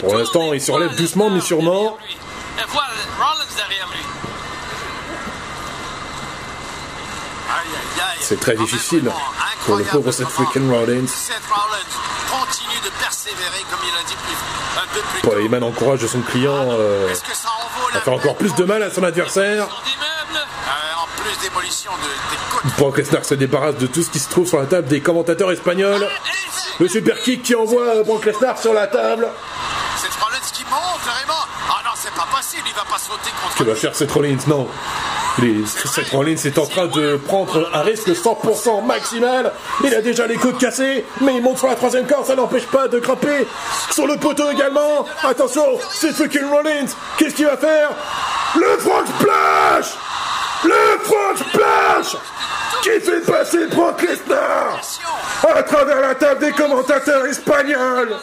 Pour 0.01 0.17
l'instant, 0.17 0.53
il 0.53 0.61
se 0.61 0.73
relève 0.73 0.97
doucement, 0.97 1.31
mais 1.31 1.41
sûrement. 1.41 1.97
c'est 8.21 8.41
très 8.41 8.57
difficile 8.57 9.11
pour 9.67 9.77
le 9.77 9.85
pauvre 9.85 10.11
Seth 10.11 10.29
freaking 10.29 10.71
Rollins. 10.71 11.07
Seth 11.07 11.37
Rollins 11.51 11.95
continue 12.31 12.81
de 12.83 12.91
persévérer 12.99 13.65
comme 13.71 13.81
il 13.87 13.95
a 13.95 14.03
dit 14.09 14.15
un 14.77 14.95
peu 14.95 15.01
plus 15.01 15.21
Paul 15.21 15.35
tôt. 15.35 15.41
Heyman 15.41 15.63
encourage 15.63 16.07
son 16.07 16.21
client 16.21 16.69
euh, 16.71 17.13
vaut 17.13 17.89
la 17.93 17.99
à 17.99 18.01
faire 18.01 18.13
encore 18.15 18.37
plus 18.37 18.55
de 18.55 18.65
mal 18.65 18.83
à 18.83 18.91
son 18.91 19.03
adversaire. 19.03 19.67
Sur 19.67 19.83
des 19.83 19.91
meubles. 19.91 20.47
Euh, 20.47 21.03
En 21.03 21.07
plus 21.23 21.44
démolition 21.55 21.91
de, 21.93 22.03
des 22.31 22.41
côtes. 22.71 22.79
Brock 22.79 22.99
Lesnar 22.99 23.25
se 23.25 23.35
débarrasse 23.35 23.77
de 23.77 23.87
tout 23.87 24.03
ce 24.03 24.11
qui 24.11 24.19
se 24.19 24.29
trouve 24.29 24.47
sur 24.47 24.59
la 24.59 24.67
table 24.67 24.89
des 24.89 25.01
commentateurs 25.01 25.51
espagnols. 25.53 26.07
Le 26.81 26.89
super 26.89 27.21
kick 27.21 27.43
qui 27.43 27.55
envoie 27.55 28.03
Brock 28.05 28.25
Lesnar 28.27 28.59
sur 28.59 28.73
la 28.73 28.87
table. 28.87 29.29
C'est 29.97 30.09
Rollins 30.21 30.39
qui 30.53 30.65
monte, 30.65 31.01
vraiment. 31.03 31.41
Ah 31.71 31.81
non, 31.85 31.91
c'est 31.95 32.13
pas 32.13 32.27
possible, 32.35 32.65
il 32.67 32.75
va 32.75 32.83
pas 32.91 32.99
sauter 32.99 33.31
contre 33.43 33.57
Que 33.57 33.65
va 33.65 33.75
faire 33.75 33.95
Seth 33.95 34.11
Rollins? 34.13 34.37
Non. 34.49 34.69
Les- 35.39 35.65
Seth 35.67 36.11
Rollins 36.11 36.37
est 36.37 36.59
en 36.59 36.67
train 36.67 36.87
de 36.87 37.17
prendre 37.17 37.69
un 37.73 37.83
risque 37.83 38.09
100% 38.09 38.85
maximal. 38.85 39.53
Il 39.83 39.95
a 39.95 40.01
déjà 40.03 40.27
les 40.27 40.37
côtes 40.37 40.59
cassées, 40.59 41.05
mais 41.21 41.37
il 41.37 41.43
monte 41.43 41.59
sur 41.59 41.69
la 41.69 41.75
troisième 41.77 42.07
corde, 42.07 42.27
ça 42.27 42.35
n'empêche 42.37 42.67
pas 42.67 42.89
de 42.89 42.99
grimper 42.99 43.47
sur 43.91 44.07
le 44.07 44.17
poteau 44.17 44.51
également. 44.51 45.07
Attention, 45.23 45.65
c'est 45.93 46.13
fucking 46.13 46.49
Rollins. 46.51 46.87
Qu'est-ce 47.19 47.35
qu'il 47.35 47.47
va 47.47 47.57
faire? 47.57 47.91
Le 48.57 48.79
frog 48.79 49.05
splash 49.19 49.95
Le 50.65 50.99
frog 51.03 51.44
splash 51.55 52.17
Qui 52.83 53.01
fait 53.01 53.21
passer 53.21 53.67
Brock 53.67 54.03
Lesnar 54.03 54.81
à 55.57 55.63
travers 55.63 56.01
la 56.01 56.15
table 56.15 56.41
des 56.41 56.53
commentateurs 56.53 57.27
espagnols. 57.27 58.17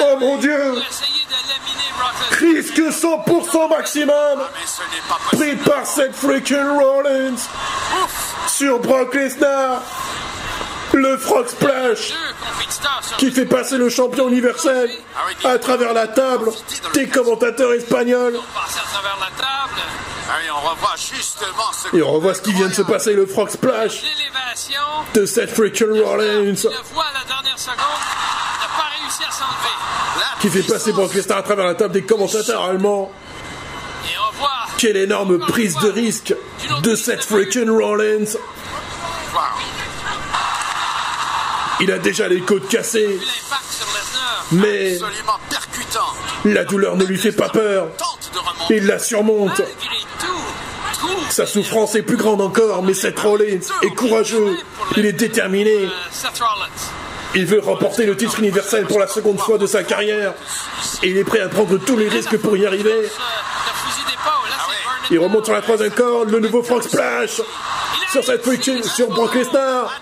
Oh 0.00 0.16
mon 0.18 0.36
dieu. 0.38 0.74
Risque 2.32 2.78
100% 2.78 3.70
maximum 3.70 4.40
pris 5.32 5.56
par 5.56 5.86
cette 5.86 6.14
freaking 6.14 6.78
Rollins 6.78 7.36
sur 8.48 8.78
Brock 8.80 9.14
Lesnar. 9.14 9.82
Le 10.92 11.18
Frog 11.18 11.46
Splash 11.46 12.14
qui 13.18 13.30
fait 13.30 13.44
passer 13.44 13.76
le 13.76 13.90
champion 13.90 14.28
universel 14.28 14.90
à 15.44 15.58
travers 15.58 15.92
la 15.92 16.08
table 16.08 16.50
des 16.94 17.06
commentateurs 17.08 17.74
espagnols. 17.74 18.38
Revoit 20.78 20.96
justement 20.96 21.72
ce 21.72 21.96
Et 21.96 22.02
on 22.02 22.12
revoit 22.12 22.34
ce 22.34 22.42
qui 22.42 22.52
vient 22.52 22.68
de 22.68 22.74
se 22.74 22.82
passer, 22.82 23.14
le 23.14 23.26
Frog 23.26 23.50
Splash 23.50 24.02
de 25.14 25.26
cette 25.26 25.50
freaking 25.50 26.00
Rollins 26.02 26.42
Il 26.42 26.46
le 26.46 26.54
voit 26.92 27.04
à 27.04 27.18
la 27.18 27.24
dernière 27.26 27.58
seconde. 27.58 27.78
Il 27.78 28.60
n'a 28.60 28.76
pas 28.76 28.88
réussi 29.00 29.22
à 29.26 29.30
s'enlever. 29.30 29.74
La 30.18 30.40
qui 30.40 30.48
fait 30.48 30.62
passer. 30.62 30.92
Brock 30.92 31.14
Lesnar 31.14 31.38
à 31.38 31.42
travers 31.42 31.66
la 31.66 31.74
table 31.74 31.94
des 31.94 32.02
commentateurs 32.02 32.64
allemands. 32.64 33.10
Et 34.04 34.18
on 34.18 34.36
voit 34.38 34.66
Quelle 34.76 34.96
énorme 34.96 35.38
prise 35.38 35.76
de 35.76 35.88
risque 35.88 36.34
de 36.82 36.94
cette 36.94 37.24
freaking 37.24 37.68
Rollins. 37.68 38.34
Wow. 39.34 39.40
Il 41.80 41.92
a 41.92 41.98
déjà 41.98 42.26
les 42.26 42.40
côtes 42.40 42.68
cassées, 42.68 43.20
mais 44.50 44.98
la 46.44 46.64
douleur 46.64 46.96
ne 46.96 47.04
lui 47.04 47.18
fait 47.18 47.32
pas 47.32 47.48
peur. 47.48 47.88
Il 48.70 48.86
la 48.86 48.98
surmonte. 48.98 49.62
Sa 51.30 51.46
souffrance 51.46 51.94
est 51.94 52.02
plus 52.02 52.16
grande 52.16 52.40
encore, 52.40 52.82
mais 52.82 52.94
Seth 52.94 53.18
Rollins 53.20 53.60
est 53.82 53.94
courageux. 53.94 54.56
Il 54.96 55.06
est 55.06 55.12
déterminé. 55.12 55.88
Il 57.34 57.46
veut 57.46 57.60
remporter 57.60 58.06
le 58.06 58.16
titre 58.16 58.38
universel 58.38 58.86
pour 58.86 58.98
la 58.98 59.06
seconde 59.06 59.38
fois 59.38 59.58
de 59.58 59.66
sa 59.66 59.82
carrière. 59.82 60.34
Et 61.02 61.10
il 61.10 61.16
est 61.16 61.24
prêt 61.24 61.40
à 61.40 61.48
prendre 61.48 61.76
tous 61.78 61.96
les 61.96 62.08
risques 62.08 62.38
pour 62.38 62.56
y 62.56 62.66
arriver. 62.66 63.08
Il 65.10 65.18
remonte 65.18 65.44
sur 65.44 65.54
la 65.54 65.62
troisième 65.62 65.90
corde, 65.90 66.30
le 66.30 66.40
nouveau 66.40 66.62
Frog 66.62 66.82
Splash 66.82 67.40
sur 68.10 68.24
cette 68.24 68.42
freaking, 68.42 68.82
sur 68.82 69.08
Brock 69.08 69.34
Lesnar. 69.34 70.00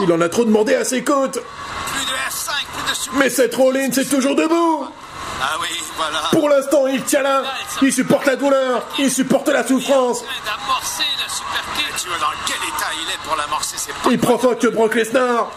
Il 0.00 0.12
en 0.12 0.20
a 0.20 0.28
trop 0.28 0.44
demandé 0.44 0.74
à 0.74 0.84
ses 0.84 1.02
côtes. 1.02 1.38
Plus 1.40 2.04
de 2.04 2.10
F5, 2.10 2.50
plus 2.72 2.90
de 2.90 2.96
super. 2.96 3.18
Mais 3.18 3.30
Seth 3.30 3.54
Rollins 3.54 3.90
est 3.90 4.10
toujours 4.10 4.34
debout. 4.34 4.86
Pour 6.32 6.48
l'instant, 6.48 6.86
il 6.86 7.02
tient 7.04 7.22
là. 7.22 7.42
Il 7.80 7.92
supporte 7.92 8.26
la 8.26 8.36
douleur. 8.36 8.82
Il 8.98 9.10
supporte 9.10 9.48
la 9.48 9.66
souffrance. 9.66 10.24
Il 14.10 14.18
provoque 14.18 14.66
Brock 14.66 14.94
Lesnar. 14.94 15.50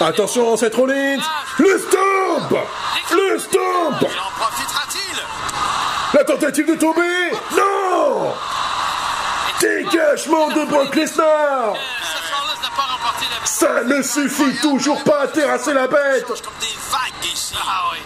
Attention, 0.00 0.56
Seth 0.56 0.74
Rollins. 0.74 1.18
Le 1.58 1.78
stomp. 1.78 2.58
Le 3.12 3.38
stomp. 3.38 4.08
La 6.14 6.24
tentative 6.24 6.66
de 6.66 6.74
tomber. 6.74 7.30
Non. 7.56 8.32
Dégagement 9.60 10.48
de 10.48 10.64
Brock 10.64 10.94
Lesnar. 10.94 11.74
Euh, 11.74 11.76
Ça 13.44 13.82
ne 13.84 14.02
suffit 14.02 14.56
toujours 14.62 15.02
pas 15.04 15.22
à 15.22 15.28
terrasser 15.28 15.74
la 15.74 15.86
bête 15.86 16.26
Comme 16.26 16.52
des 16.60 16.74
vagues 16.90 17.32
ici. 17.32 17.54
Ah 17.62 17.90
oui. 17.92 17.98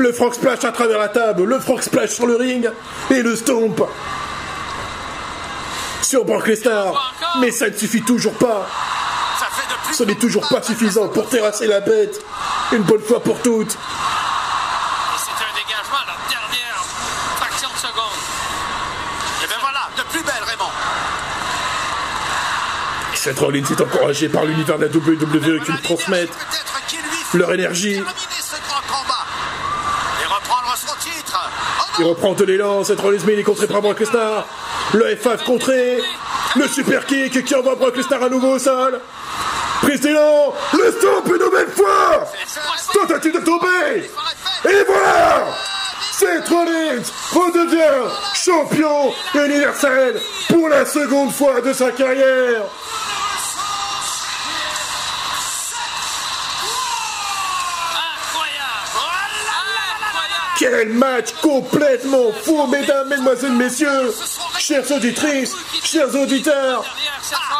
Le 0.00 0.12
frog 0.14 0.32
splash 0.32 0.64
à 0.64 0.72
travers 0.72 0.98
la 0.98 1.08
table, 1.08 1.44
le 1.44 1.60
frog 1.60 1.82
splash 1.82 2.10
sur 2.10 2.26
le 2.26 2.36
ring, 2.36 2.66
et 3.10 3.22
le 3.22 3.36
stomp 3.36 3.86
sur 6.02 6.24
Brock 6.24 6.46
Lesnar. 6.48 7.14
Mais 7.40 7.50
ça 7.50 7.68
ne 7.68 7.76
suffit 7.76 8.00
toujours 8.00 8.32
pas. 8.32 8.66
Ce 9.92 10.02
n'est 10.04 10.14
toujours 10.14 10.48
pas 10.48 10.62
suffisant 10.62 11.08
pour 11.08 11.28
terrasser 11.28 11.66
la 11.66 11.80
bête. 11.80 12.18
Une 12.72 12.82
bonne 12.82 13.02
fois 13.02 13.22
pour 13.22 13.42
toutes. 13.42 13.72
Et 13.72 15.18
c'est 15.18 15.44
un 15.44 15.52
dégagement 15.54 15.98
à 16.02 16.06
la 16.06 16.16
dernière 16.30 16.82
fraction 17.36 17.68
de 17.70 17.78
seconde. 17.78 18.20
Et 19.44 19.46
ben 19.48 19.56
voilà, 19.60 19.88
de 19.98 20.02
plus 20.10 20.22
belle, 20.22 20.42
Raymond. 20.46 20.70
Seth 23.14 23.38
Rollins 23.38 23.64
est 23.70 23.80
encouragé 23.82 24.30
par 24.30 24.46
l'univers 24.46 24.78
de 24.78 24.86
la 24.86 24.90
WWE 24.90 25.62
qui 25.62 25.72
lui 25.72 25.82
transmettent 25.82 26.30
leur 27.34 27.52
énergie. 27.52 27.96
terminer 27.96 28.40
ce 28.40 28.56
grand 28.66 28.80
combat. 28.88 29.26
Et 30.22 30.26
reprendre 30.26 30.74
son 30.76 30.94
titre. 30.98 31.50
Oh 31.80 31.89
Il 32.00 32.06
reprend 32.06 32.32
de 32.32 32.44
l'élan, 32.44 32.82
Rollins 32.98 33.18
mais 33.26 33.34
il 33.34 33.40
est 33.40 33.42
contré 33.42 33.66
par 33.66 33.82
Brock 33.82 34.00
Lesnar. 34.00 34.46
Le 34.94 35.14
F5 35.16 35.44
contré. 35.44 35.98
Le 36.56 36.66
super 36.66 37.04
kick 37.04 37.44
qui 37.44 37.54
envoie 37.54 37.74
Brock 37.74 37.94
Lesnar 37.94 38.22
à 38.22 38.30
nouveau 38.30 38.54
au 38.54 38.58
sol. 38.58 38.98
Prise 39.82 40.00
d'élan. 40.00 40.54
Le 40.72 40.92
stomp 40.92 41.26
une 41.26 41.44
nouvelle 41.44 41.68
fois. 41.68 42.26
Tentative 42.94 43.34
de 43.34 43.40
tomber. 43.40 44.10
Et 44.64 44.84
voilà 44.86 45.48
Seth 46.12 46.48
Rollins 46.48 47.02
redevient 47.34 48.08
champion 48.34 49.12
universel 49.34 50.18
pour 50.48 50.70
la 50.70 50.86
seconde 50.86 51.32
fois 51.32 51.60
de 51.60 51.74
sa 51.74 51.90
carrière. 51.92 52.62
Quel 60.60 60.90
match 60.90 61.32
complètement 61.40 62.32
fou, 62.44 62.66
mesdames, 62.66 63.08
mesdemoiselles, 63.08 63.52
messieurs, 63.52 64.12
chères 64.58 64.90
auditrices, 64.90 65.56
chers 65.82 66.14
auditeurs. 66.14 66.84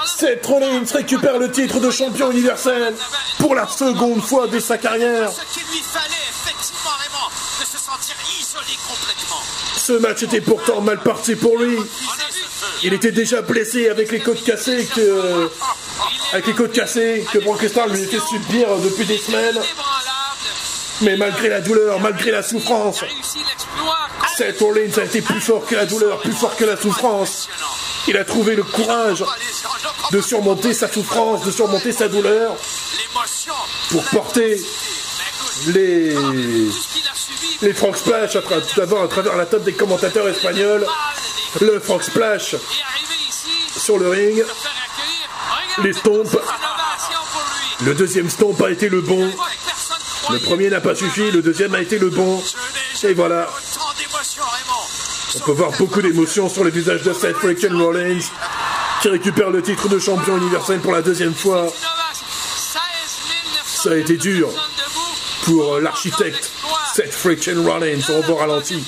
Seth 0.04 0.44
Rollins. 0.44 0.84
Récupère 0.92 1.38
le 1.38 1.50
titre 1.50 1.80
de 1.80 1.90
champion 1.90 2.30
universel 2.30 2.94
pour 3.38 3.54
la 3.54 3.66
seconde 3.66 4.22
fois 4.22 4.48
de 4.48 4.60
sa 4.60 4.76
carrière. 4.76 5.30
Ce 9.78 9.92
match 9.94 10.22
était 10.24 10.42
pourtant 10.42 10.82
mal 10.82 10.98
parti 10.98 11.36
pour 11.36 11.56
lui. 11.56 11.78
Il 12.82 12.92
était 12.92 13.12
déjà 13.12 13.40
blessé 13.40 13.88
avec 13.88 14.12
les 14.12 14.20
côtes 14.20 14.44
cassées 14.44 14.86
que, 14.94 15.50
avec 16.34 16.46
les 16.48 16.52
côtes 16.52 16.72
cassées 16.72 17.24
que 17.32 17.38
Brock 17.38 17.62
Lesnar 17.62 17.88
lui 17.88 18.04
fait 18.04 18.20
subir 18.20 18.68
depuis 18.84 19.06
des 19.06 19.16
semaines. 19.16 19.58
Mais 21.02 21.16
malgré 21.16 21.48
la 21.48 21.60
douleur, 21.60 22.00
malgré 22.00 22.30
la 22.30 22.42
souffrance. 22.42 23.04
Seth 24.36 24.60
Rollins 24.60 24.98
a 24.98 25.04
été 25.04 25.22
plus 25.22 25.40
fort 25.40 25.64
que 25.66 25.74
la 25.74 25.86
douleur, 25.86 26.20
plus 26.20 26.32
fort 26.32 26.54
que 26.56 26.64
la 26.64 26.76
souffrance. 26.76 27.48
Il 28.08 28.16
a 28.16 28.24
trouvé 28.24 28.54
le 28.56 28.62
courage 28.62 29.24
de 30.12 30.20
surmonter 30.20 30.74
sa 30.74 30.88
souffrance, 30.88 31.44
de 31.44 31.50
surmonter 31.50 31.92
sa 31.92 32.08
douleur 32.08 32.56
pour 33.90 34.04
porter 34.04 34.60
les, 35.68 36.14
les 37.62 37.74
frog 37.74 37.94
splash 37.96 38.36
d'abord 38.76 39.02
à 39.02 39.08
travers 39.08 39.36
la 39.36 39.46
table 39.46 39.64
des 39.64 39.72
commentateurs 39.74 40.28
espagnols. 40.28 40.86
Le 41.60 41.80
frog 41.80 42.02
splash 42.02 42.56
sur 43.76 43.98
le 43.98 44.08
ring. 44.10 44.36
de 44.38 44.44
faire 44.44 44.72
accueillir. 44.84 45.28
Regarde 45.50 45.86
Les 45.86 45.92
stomps. 45.92 46.24
cette 46.24 46.40
innovation 46.40 47.20
pour 47.32 47.42
lui. 47.42 47.86
Le 47.86 47.94
deuxième 47.94 48.30
stomp 48.30 48.62
a 48.62 48.70
été 48.70 48.88
le 48.88 49.00
bon. 49.00 49.30
Le 50.28 50.38
premier 50.38 50.68
n'a 50.70 50.80
pas 50.80 50.94
suffi, 50.94 51.30
le 51.30 51.42
deuxième 51.42 51.74
a 51.74 51.80
été 51.80 51.98
le 51.98 52.10
bon. 52.10 52.42
Et 53.04 53.14
voilà. 53.14 53.48
On 55.36 55.38
peut 55.40 55.52
voir 55.52 55.70
beaucoup 55.78 56.02
d'émotions 56.02 56.48
sur 56.48 56.64
le 56.64 56.70
visage 56.70 57.02
de 57.02 57.12
Seth 57.12 57.36
freaking 57.36 57.72
Rollins 57.72 58.20
qui 59.00 59.08
récupère 59.08 59.50
le 59.50 59.62
titre 59.62 59.88
de 59.88 59.98
champion 59.98 60.36
universel 60.36 60.80
pour 60.80 60.92
la 60.92 61.00
deuxième 61.02 61.34
fois 61.34 61.60
Innovation. 61.60 62.26
16 62.56 62.80
900 63.54 63.82
Ça 63.82 63.90
a 63.90 63.96
été 63.96 64.16
dur. 64.16 64.50
pour 65.44 65.78
l'architecte 65.80 66.50
Seth 66.94 67.12
freaking 67.12 67.64
Rollins. 67.66 68.00
On 68.10 68.16
revoit 68.20 68.40
ralenti. 68.40 68.84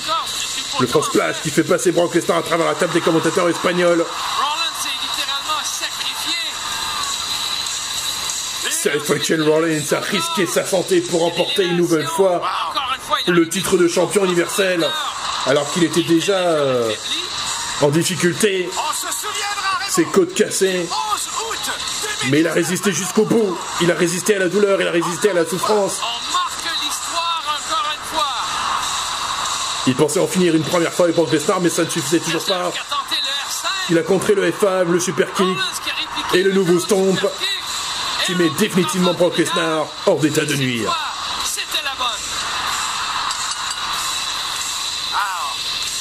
Le 0.79 0.87
frog 0.87 1.03
splash 1.03 1.41
qui 1.41 1.49
fait 1.49 1.63
passer 1.63 1.91
Brock 1.91 2.13
Lesnar 2.15 2.37
à 2.39 2.43
travers 2.43 2.67
la 2.67 2.75
table 2.75 2.93
des 2.93 3.01
commentateurs 3.01 3.49
espagnols. 3.49 4.03
Seth 8.83 8.99
freaking 8.99 9.39
Rollins 9.43 9.93
a 9.93 10.01
risqué 10.01 10.45
sa 10.45 10.65
santé 10.65 10.99
pour 10.99 11.21
remporter 11.21 11.63
une 11.63 11.77
nouvelle 11.77 12.05
fois 12.05 12.41
le 13.27 13.47
titre 13.47 13.77
de 13.77 13.87
champion 13.87 14.25
universel, 14.25 14.85
alors 15.45 15.71
qu'il 15.71 15.85
était 15.85 16.03
déjà 16.03 16.33
euh, 16.33 16.91
en 17.79 17.87
difficulté, 17.87 18.69
ses 19.87 20.03
côtes 20.03 20.33
cassées, 20.33 20.85
11 21.13 21.29
août 21.49 21.71
2000. 22.23 22.31
mais 22.31 22.39
il 22.41 22.47
a 22.47 22.51
résisté 22.51 22.91
jusqu'au 22.91 23.23
bout. 23.23 23.57
Il 23.79 23.89
a 23.89 23.95
résisté 23.95 24.35
à 24.35 24.39
la 24.39 24.49
douleur, 24.49 24.81
il 24.81 24.87
a 24.89 24.91
résisté 24.91 25.29
à 25.29 25.33
la 25.33 25.45
souffrance. 25.45 26.01
Il 29.87 29.95
pensait 29.95 30.19
en 30.19 30.27
finir 30.27 30.55
une 30.55 30.63
première 30.63 30.91
fois 30.91 31.05
avec 31.05 31.15
Brock 31.15 31.31
Lesnar, 31.31 31.61
mais 31.61 31.69
ça 31.69 31.85
ne 31.85 31.89
suffisait 31.89 32.19
toujours 32.19 32.43
pas. 32.43 32.69
Qui 32.73 32.79
a 32.79 32.83
tenté 32.83 33.15
le 33.15 33.29
R5. 33.49 33.67
Il 33.91 33.97
a 33.97 34.03
contré 34.03 34.35
le 34.35 34.51
F5, 34.51 34.89
le 34.89 34.99
super 34.99 35.31
kick, 35.31 35.57
et 36.33 36.43
le 36.43 36.51
nouveau 36.51 36.81
stomp 36.81 37.17
super 38.23 38.23
kick. 38.23 38.25
qui 38.25 38.31
Et 38.31 38.35
met 38.35 38.49
on 38.49 38.59
définitivement 38.59 39.13
Lesnar 39.37 39.87
hors 40.05 40.19
d'état 40.19 40.45
de 40.45 40.55
nuire. 40.55 40.91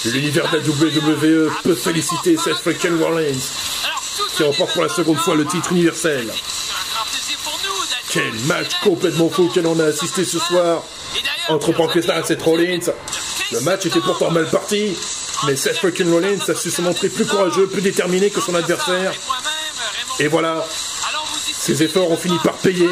L'univers 0.05 0.51
de 0.51 0.59
la 0.59 0.65
WWE 0.65 1.53
peut 1.63 1.75
féliciter 1.77 2.37
Seth 2.37 2.57
freaking 2.57 3.01
Rollins, 3.01 3.39
qui 4.37 4.43
remporte 4.43 4.73
pour 4.73 4.83
la 4.83 4.89
seconde 4.89 5.19
fois 5.19 5.37
le 5.37 5.47
titre 5.47 5.71
universel. 5.73 6.29
Quel 8.11 8.29
en 8.29 8.47
match 8.47 8.73
complètement 8.83 9.31
fou 9.31 9.49
que 9.55 9.61
l'on 9.61 9.79
a 9.79 9.85
assisté 9.85 10.25
ce 10.25 10.41
soir 10.41 10.83
entre 11.49 11.73
Brock 11.73 11.95
Lesnar 11.95 12.19
et 12.19 12.25
Seth 12.25 12.43
Rollins. 12.43 12.93
Le 13.53 13.61
match 13.61 13.87
était 13.87 14.01
pourtant 14.01 14.31
mal 14.31 14.49
parti, 14.51 14.97
mais 15.47 15.55
Seth 15.55 15.77
freaking 15.77 16.11
Rollins 16.11 16.49
a 16.49 16.55
su 16.55 16.71
se 16.71 16.83
montrer 16.83 17.09
plus 17.09 17.25
courageux, 17.25 17.69
plus 17.69 17.83
déterminé 17.83 18.31
que 18.31 18.41
son 18.41 18.55
adversaire. 18.57 19.13
Et 20.19 20.27
voilà, 20.27 20.67
ses 21.65 21.83
efforts 21.83 22.11
ont 22.11 22.17
fini 22.17 22.39
par 22.43 22.55
payer. 22.55 22.89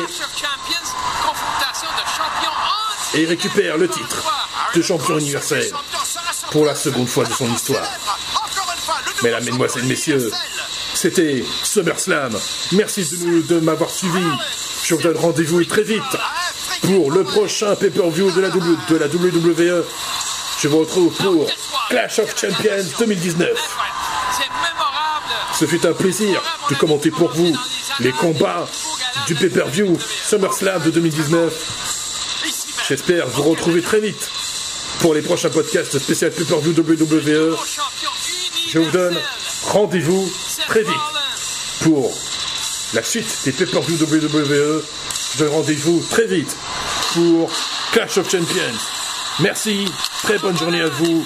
Et 3.14 3.22
il 3.22 3.26
récupère 3.28 3.76
le 3.76 3.88
titre 3.88 4.16
de 4.74 4.82
champion 4.82 5.18
universel 5.18 5.68
pour 6.52 6.64
la 6.64 6.74
seconde 6.76 7.08
fois 7.08 7.24
de 7.24 7.32
son 7.32 7.52
histoire. 7.52 7.82
Mesdames, 9.22 9.44
Mesdemoiselles, 9.44 9.84
Messieurs, 9.86 10.30
c'était 10.94 11.44
SummerSlam. 11.64 12.38
Merci 12.72 13.04
de, 13.04 13.26
nous- 13.26 13.42
de 13.42 13.58
m'avoir 13.60 13.90
suivi. 13.90 14.22
Je 14.84 14.94
vous 14.94 15.02
donne 15.02 15.16
rendez-vous 15.16 15.64
très 15.64 15.82
vite 15.82 16.02
pour 16.82 17.10
le 17.10 17.24
prochain 17.24 17.74
pay-per-view 17.74 18.30
de 18.30 18.40
la, 18.40 18.48
W- 18.50 18.76
de 18.88 18.96
la 18.96 19.06
WWE. 19.06 19.84
Je 20.60 20.68
vous 20.68 20.78
retrouve 20.78 21.12
pour 21.16 21.46
Clash 21.88 22.20
of 22.20 22.30
Champions 22.38 22.84
2019. 22.98 23.48
C'est 24.36 24.44
mémorable. 24.44 25.34
Ce 25.58 25.64
fut 25.66 25.84
un 25.86 25.92
plaisir 25.92 26.40
de 26.70 26.74
commenter 26.76 27.10
pour 27.10 27.30
vous 27.32 27.54
les 28.00 28.12
combats 28.12 28.66
du 29.26 29.34
pay-per-view 29.34 29.98
SummerSlam 30.00 30.82
de 30.82 30.90
2019. 30.90 32.86
J'espère 32.88 33.26
vous 33.28 33.42
retrouver 33.42 33.82
très 33.82 34.00
vite 34.00 34.30
pour 35.00 35.14
les 35.14 35.22
prochains 35.22 35.50
podcasts 35.50 35.98
spécial 35.98 36.30
pay-per-view 36.30 36.72
WWE. 36.72 37.56
Je 38.68 38.78
vous 38.78 38.90
donne 38.90 39.16
rendez-vous 39.68 40.30
très 40.68 40.82
vite 40.82 40.94
pour 41.82 42.12
la 42.94 43.02
suite 43.02 43.38
des 43.44 43.52
pay-per-view 43.52 43.96
WWE. 43.96 44.82
Je 45.34 45.38
donne 45.38 45.52
rendez-vous 45.52 46.04
très 46.10 46.26
vite 46.26 46.56
pour 47.14 47.50
Clash 47.92 48.18
of 48.18 48.30
Champions. 48.30 48.78
Merci, 49.40 49.84
très 50.22 50.38
bonne 50.38 50.56
journée 50.56 50.80
à 50.80 50.88
vous 50.88 51.24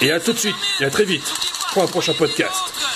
et 0.00 0.12
à 0.12 0.20
tout 0.20 0.32
de 0.32 0.38
suite 0.38 0.56
et 0.80 0.84
à 0.84 0.90
très 0.90 1.04
vite 1.04 1.32
pour 1.72 1.82
un 1.82 1.86
prochain 1.86 2.14
podcast. 2.14 2.95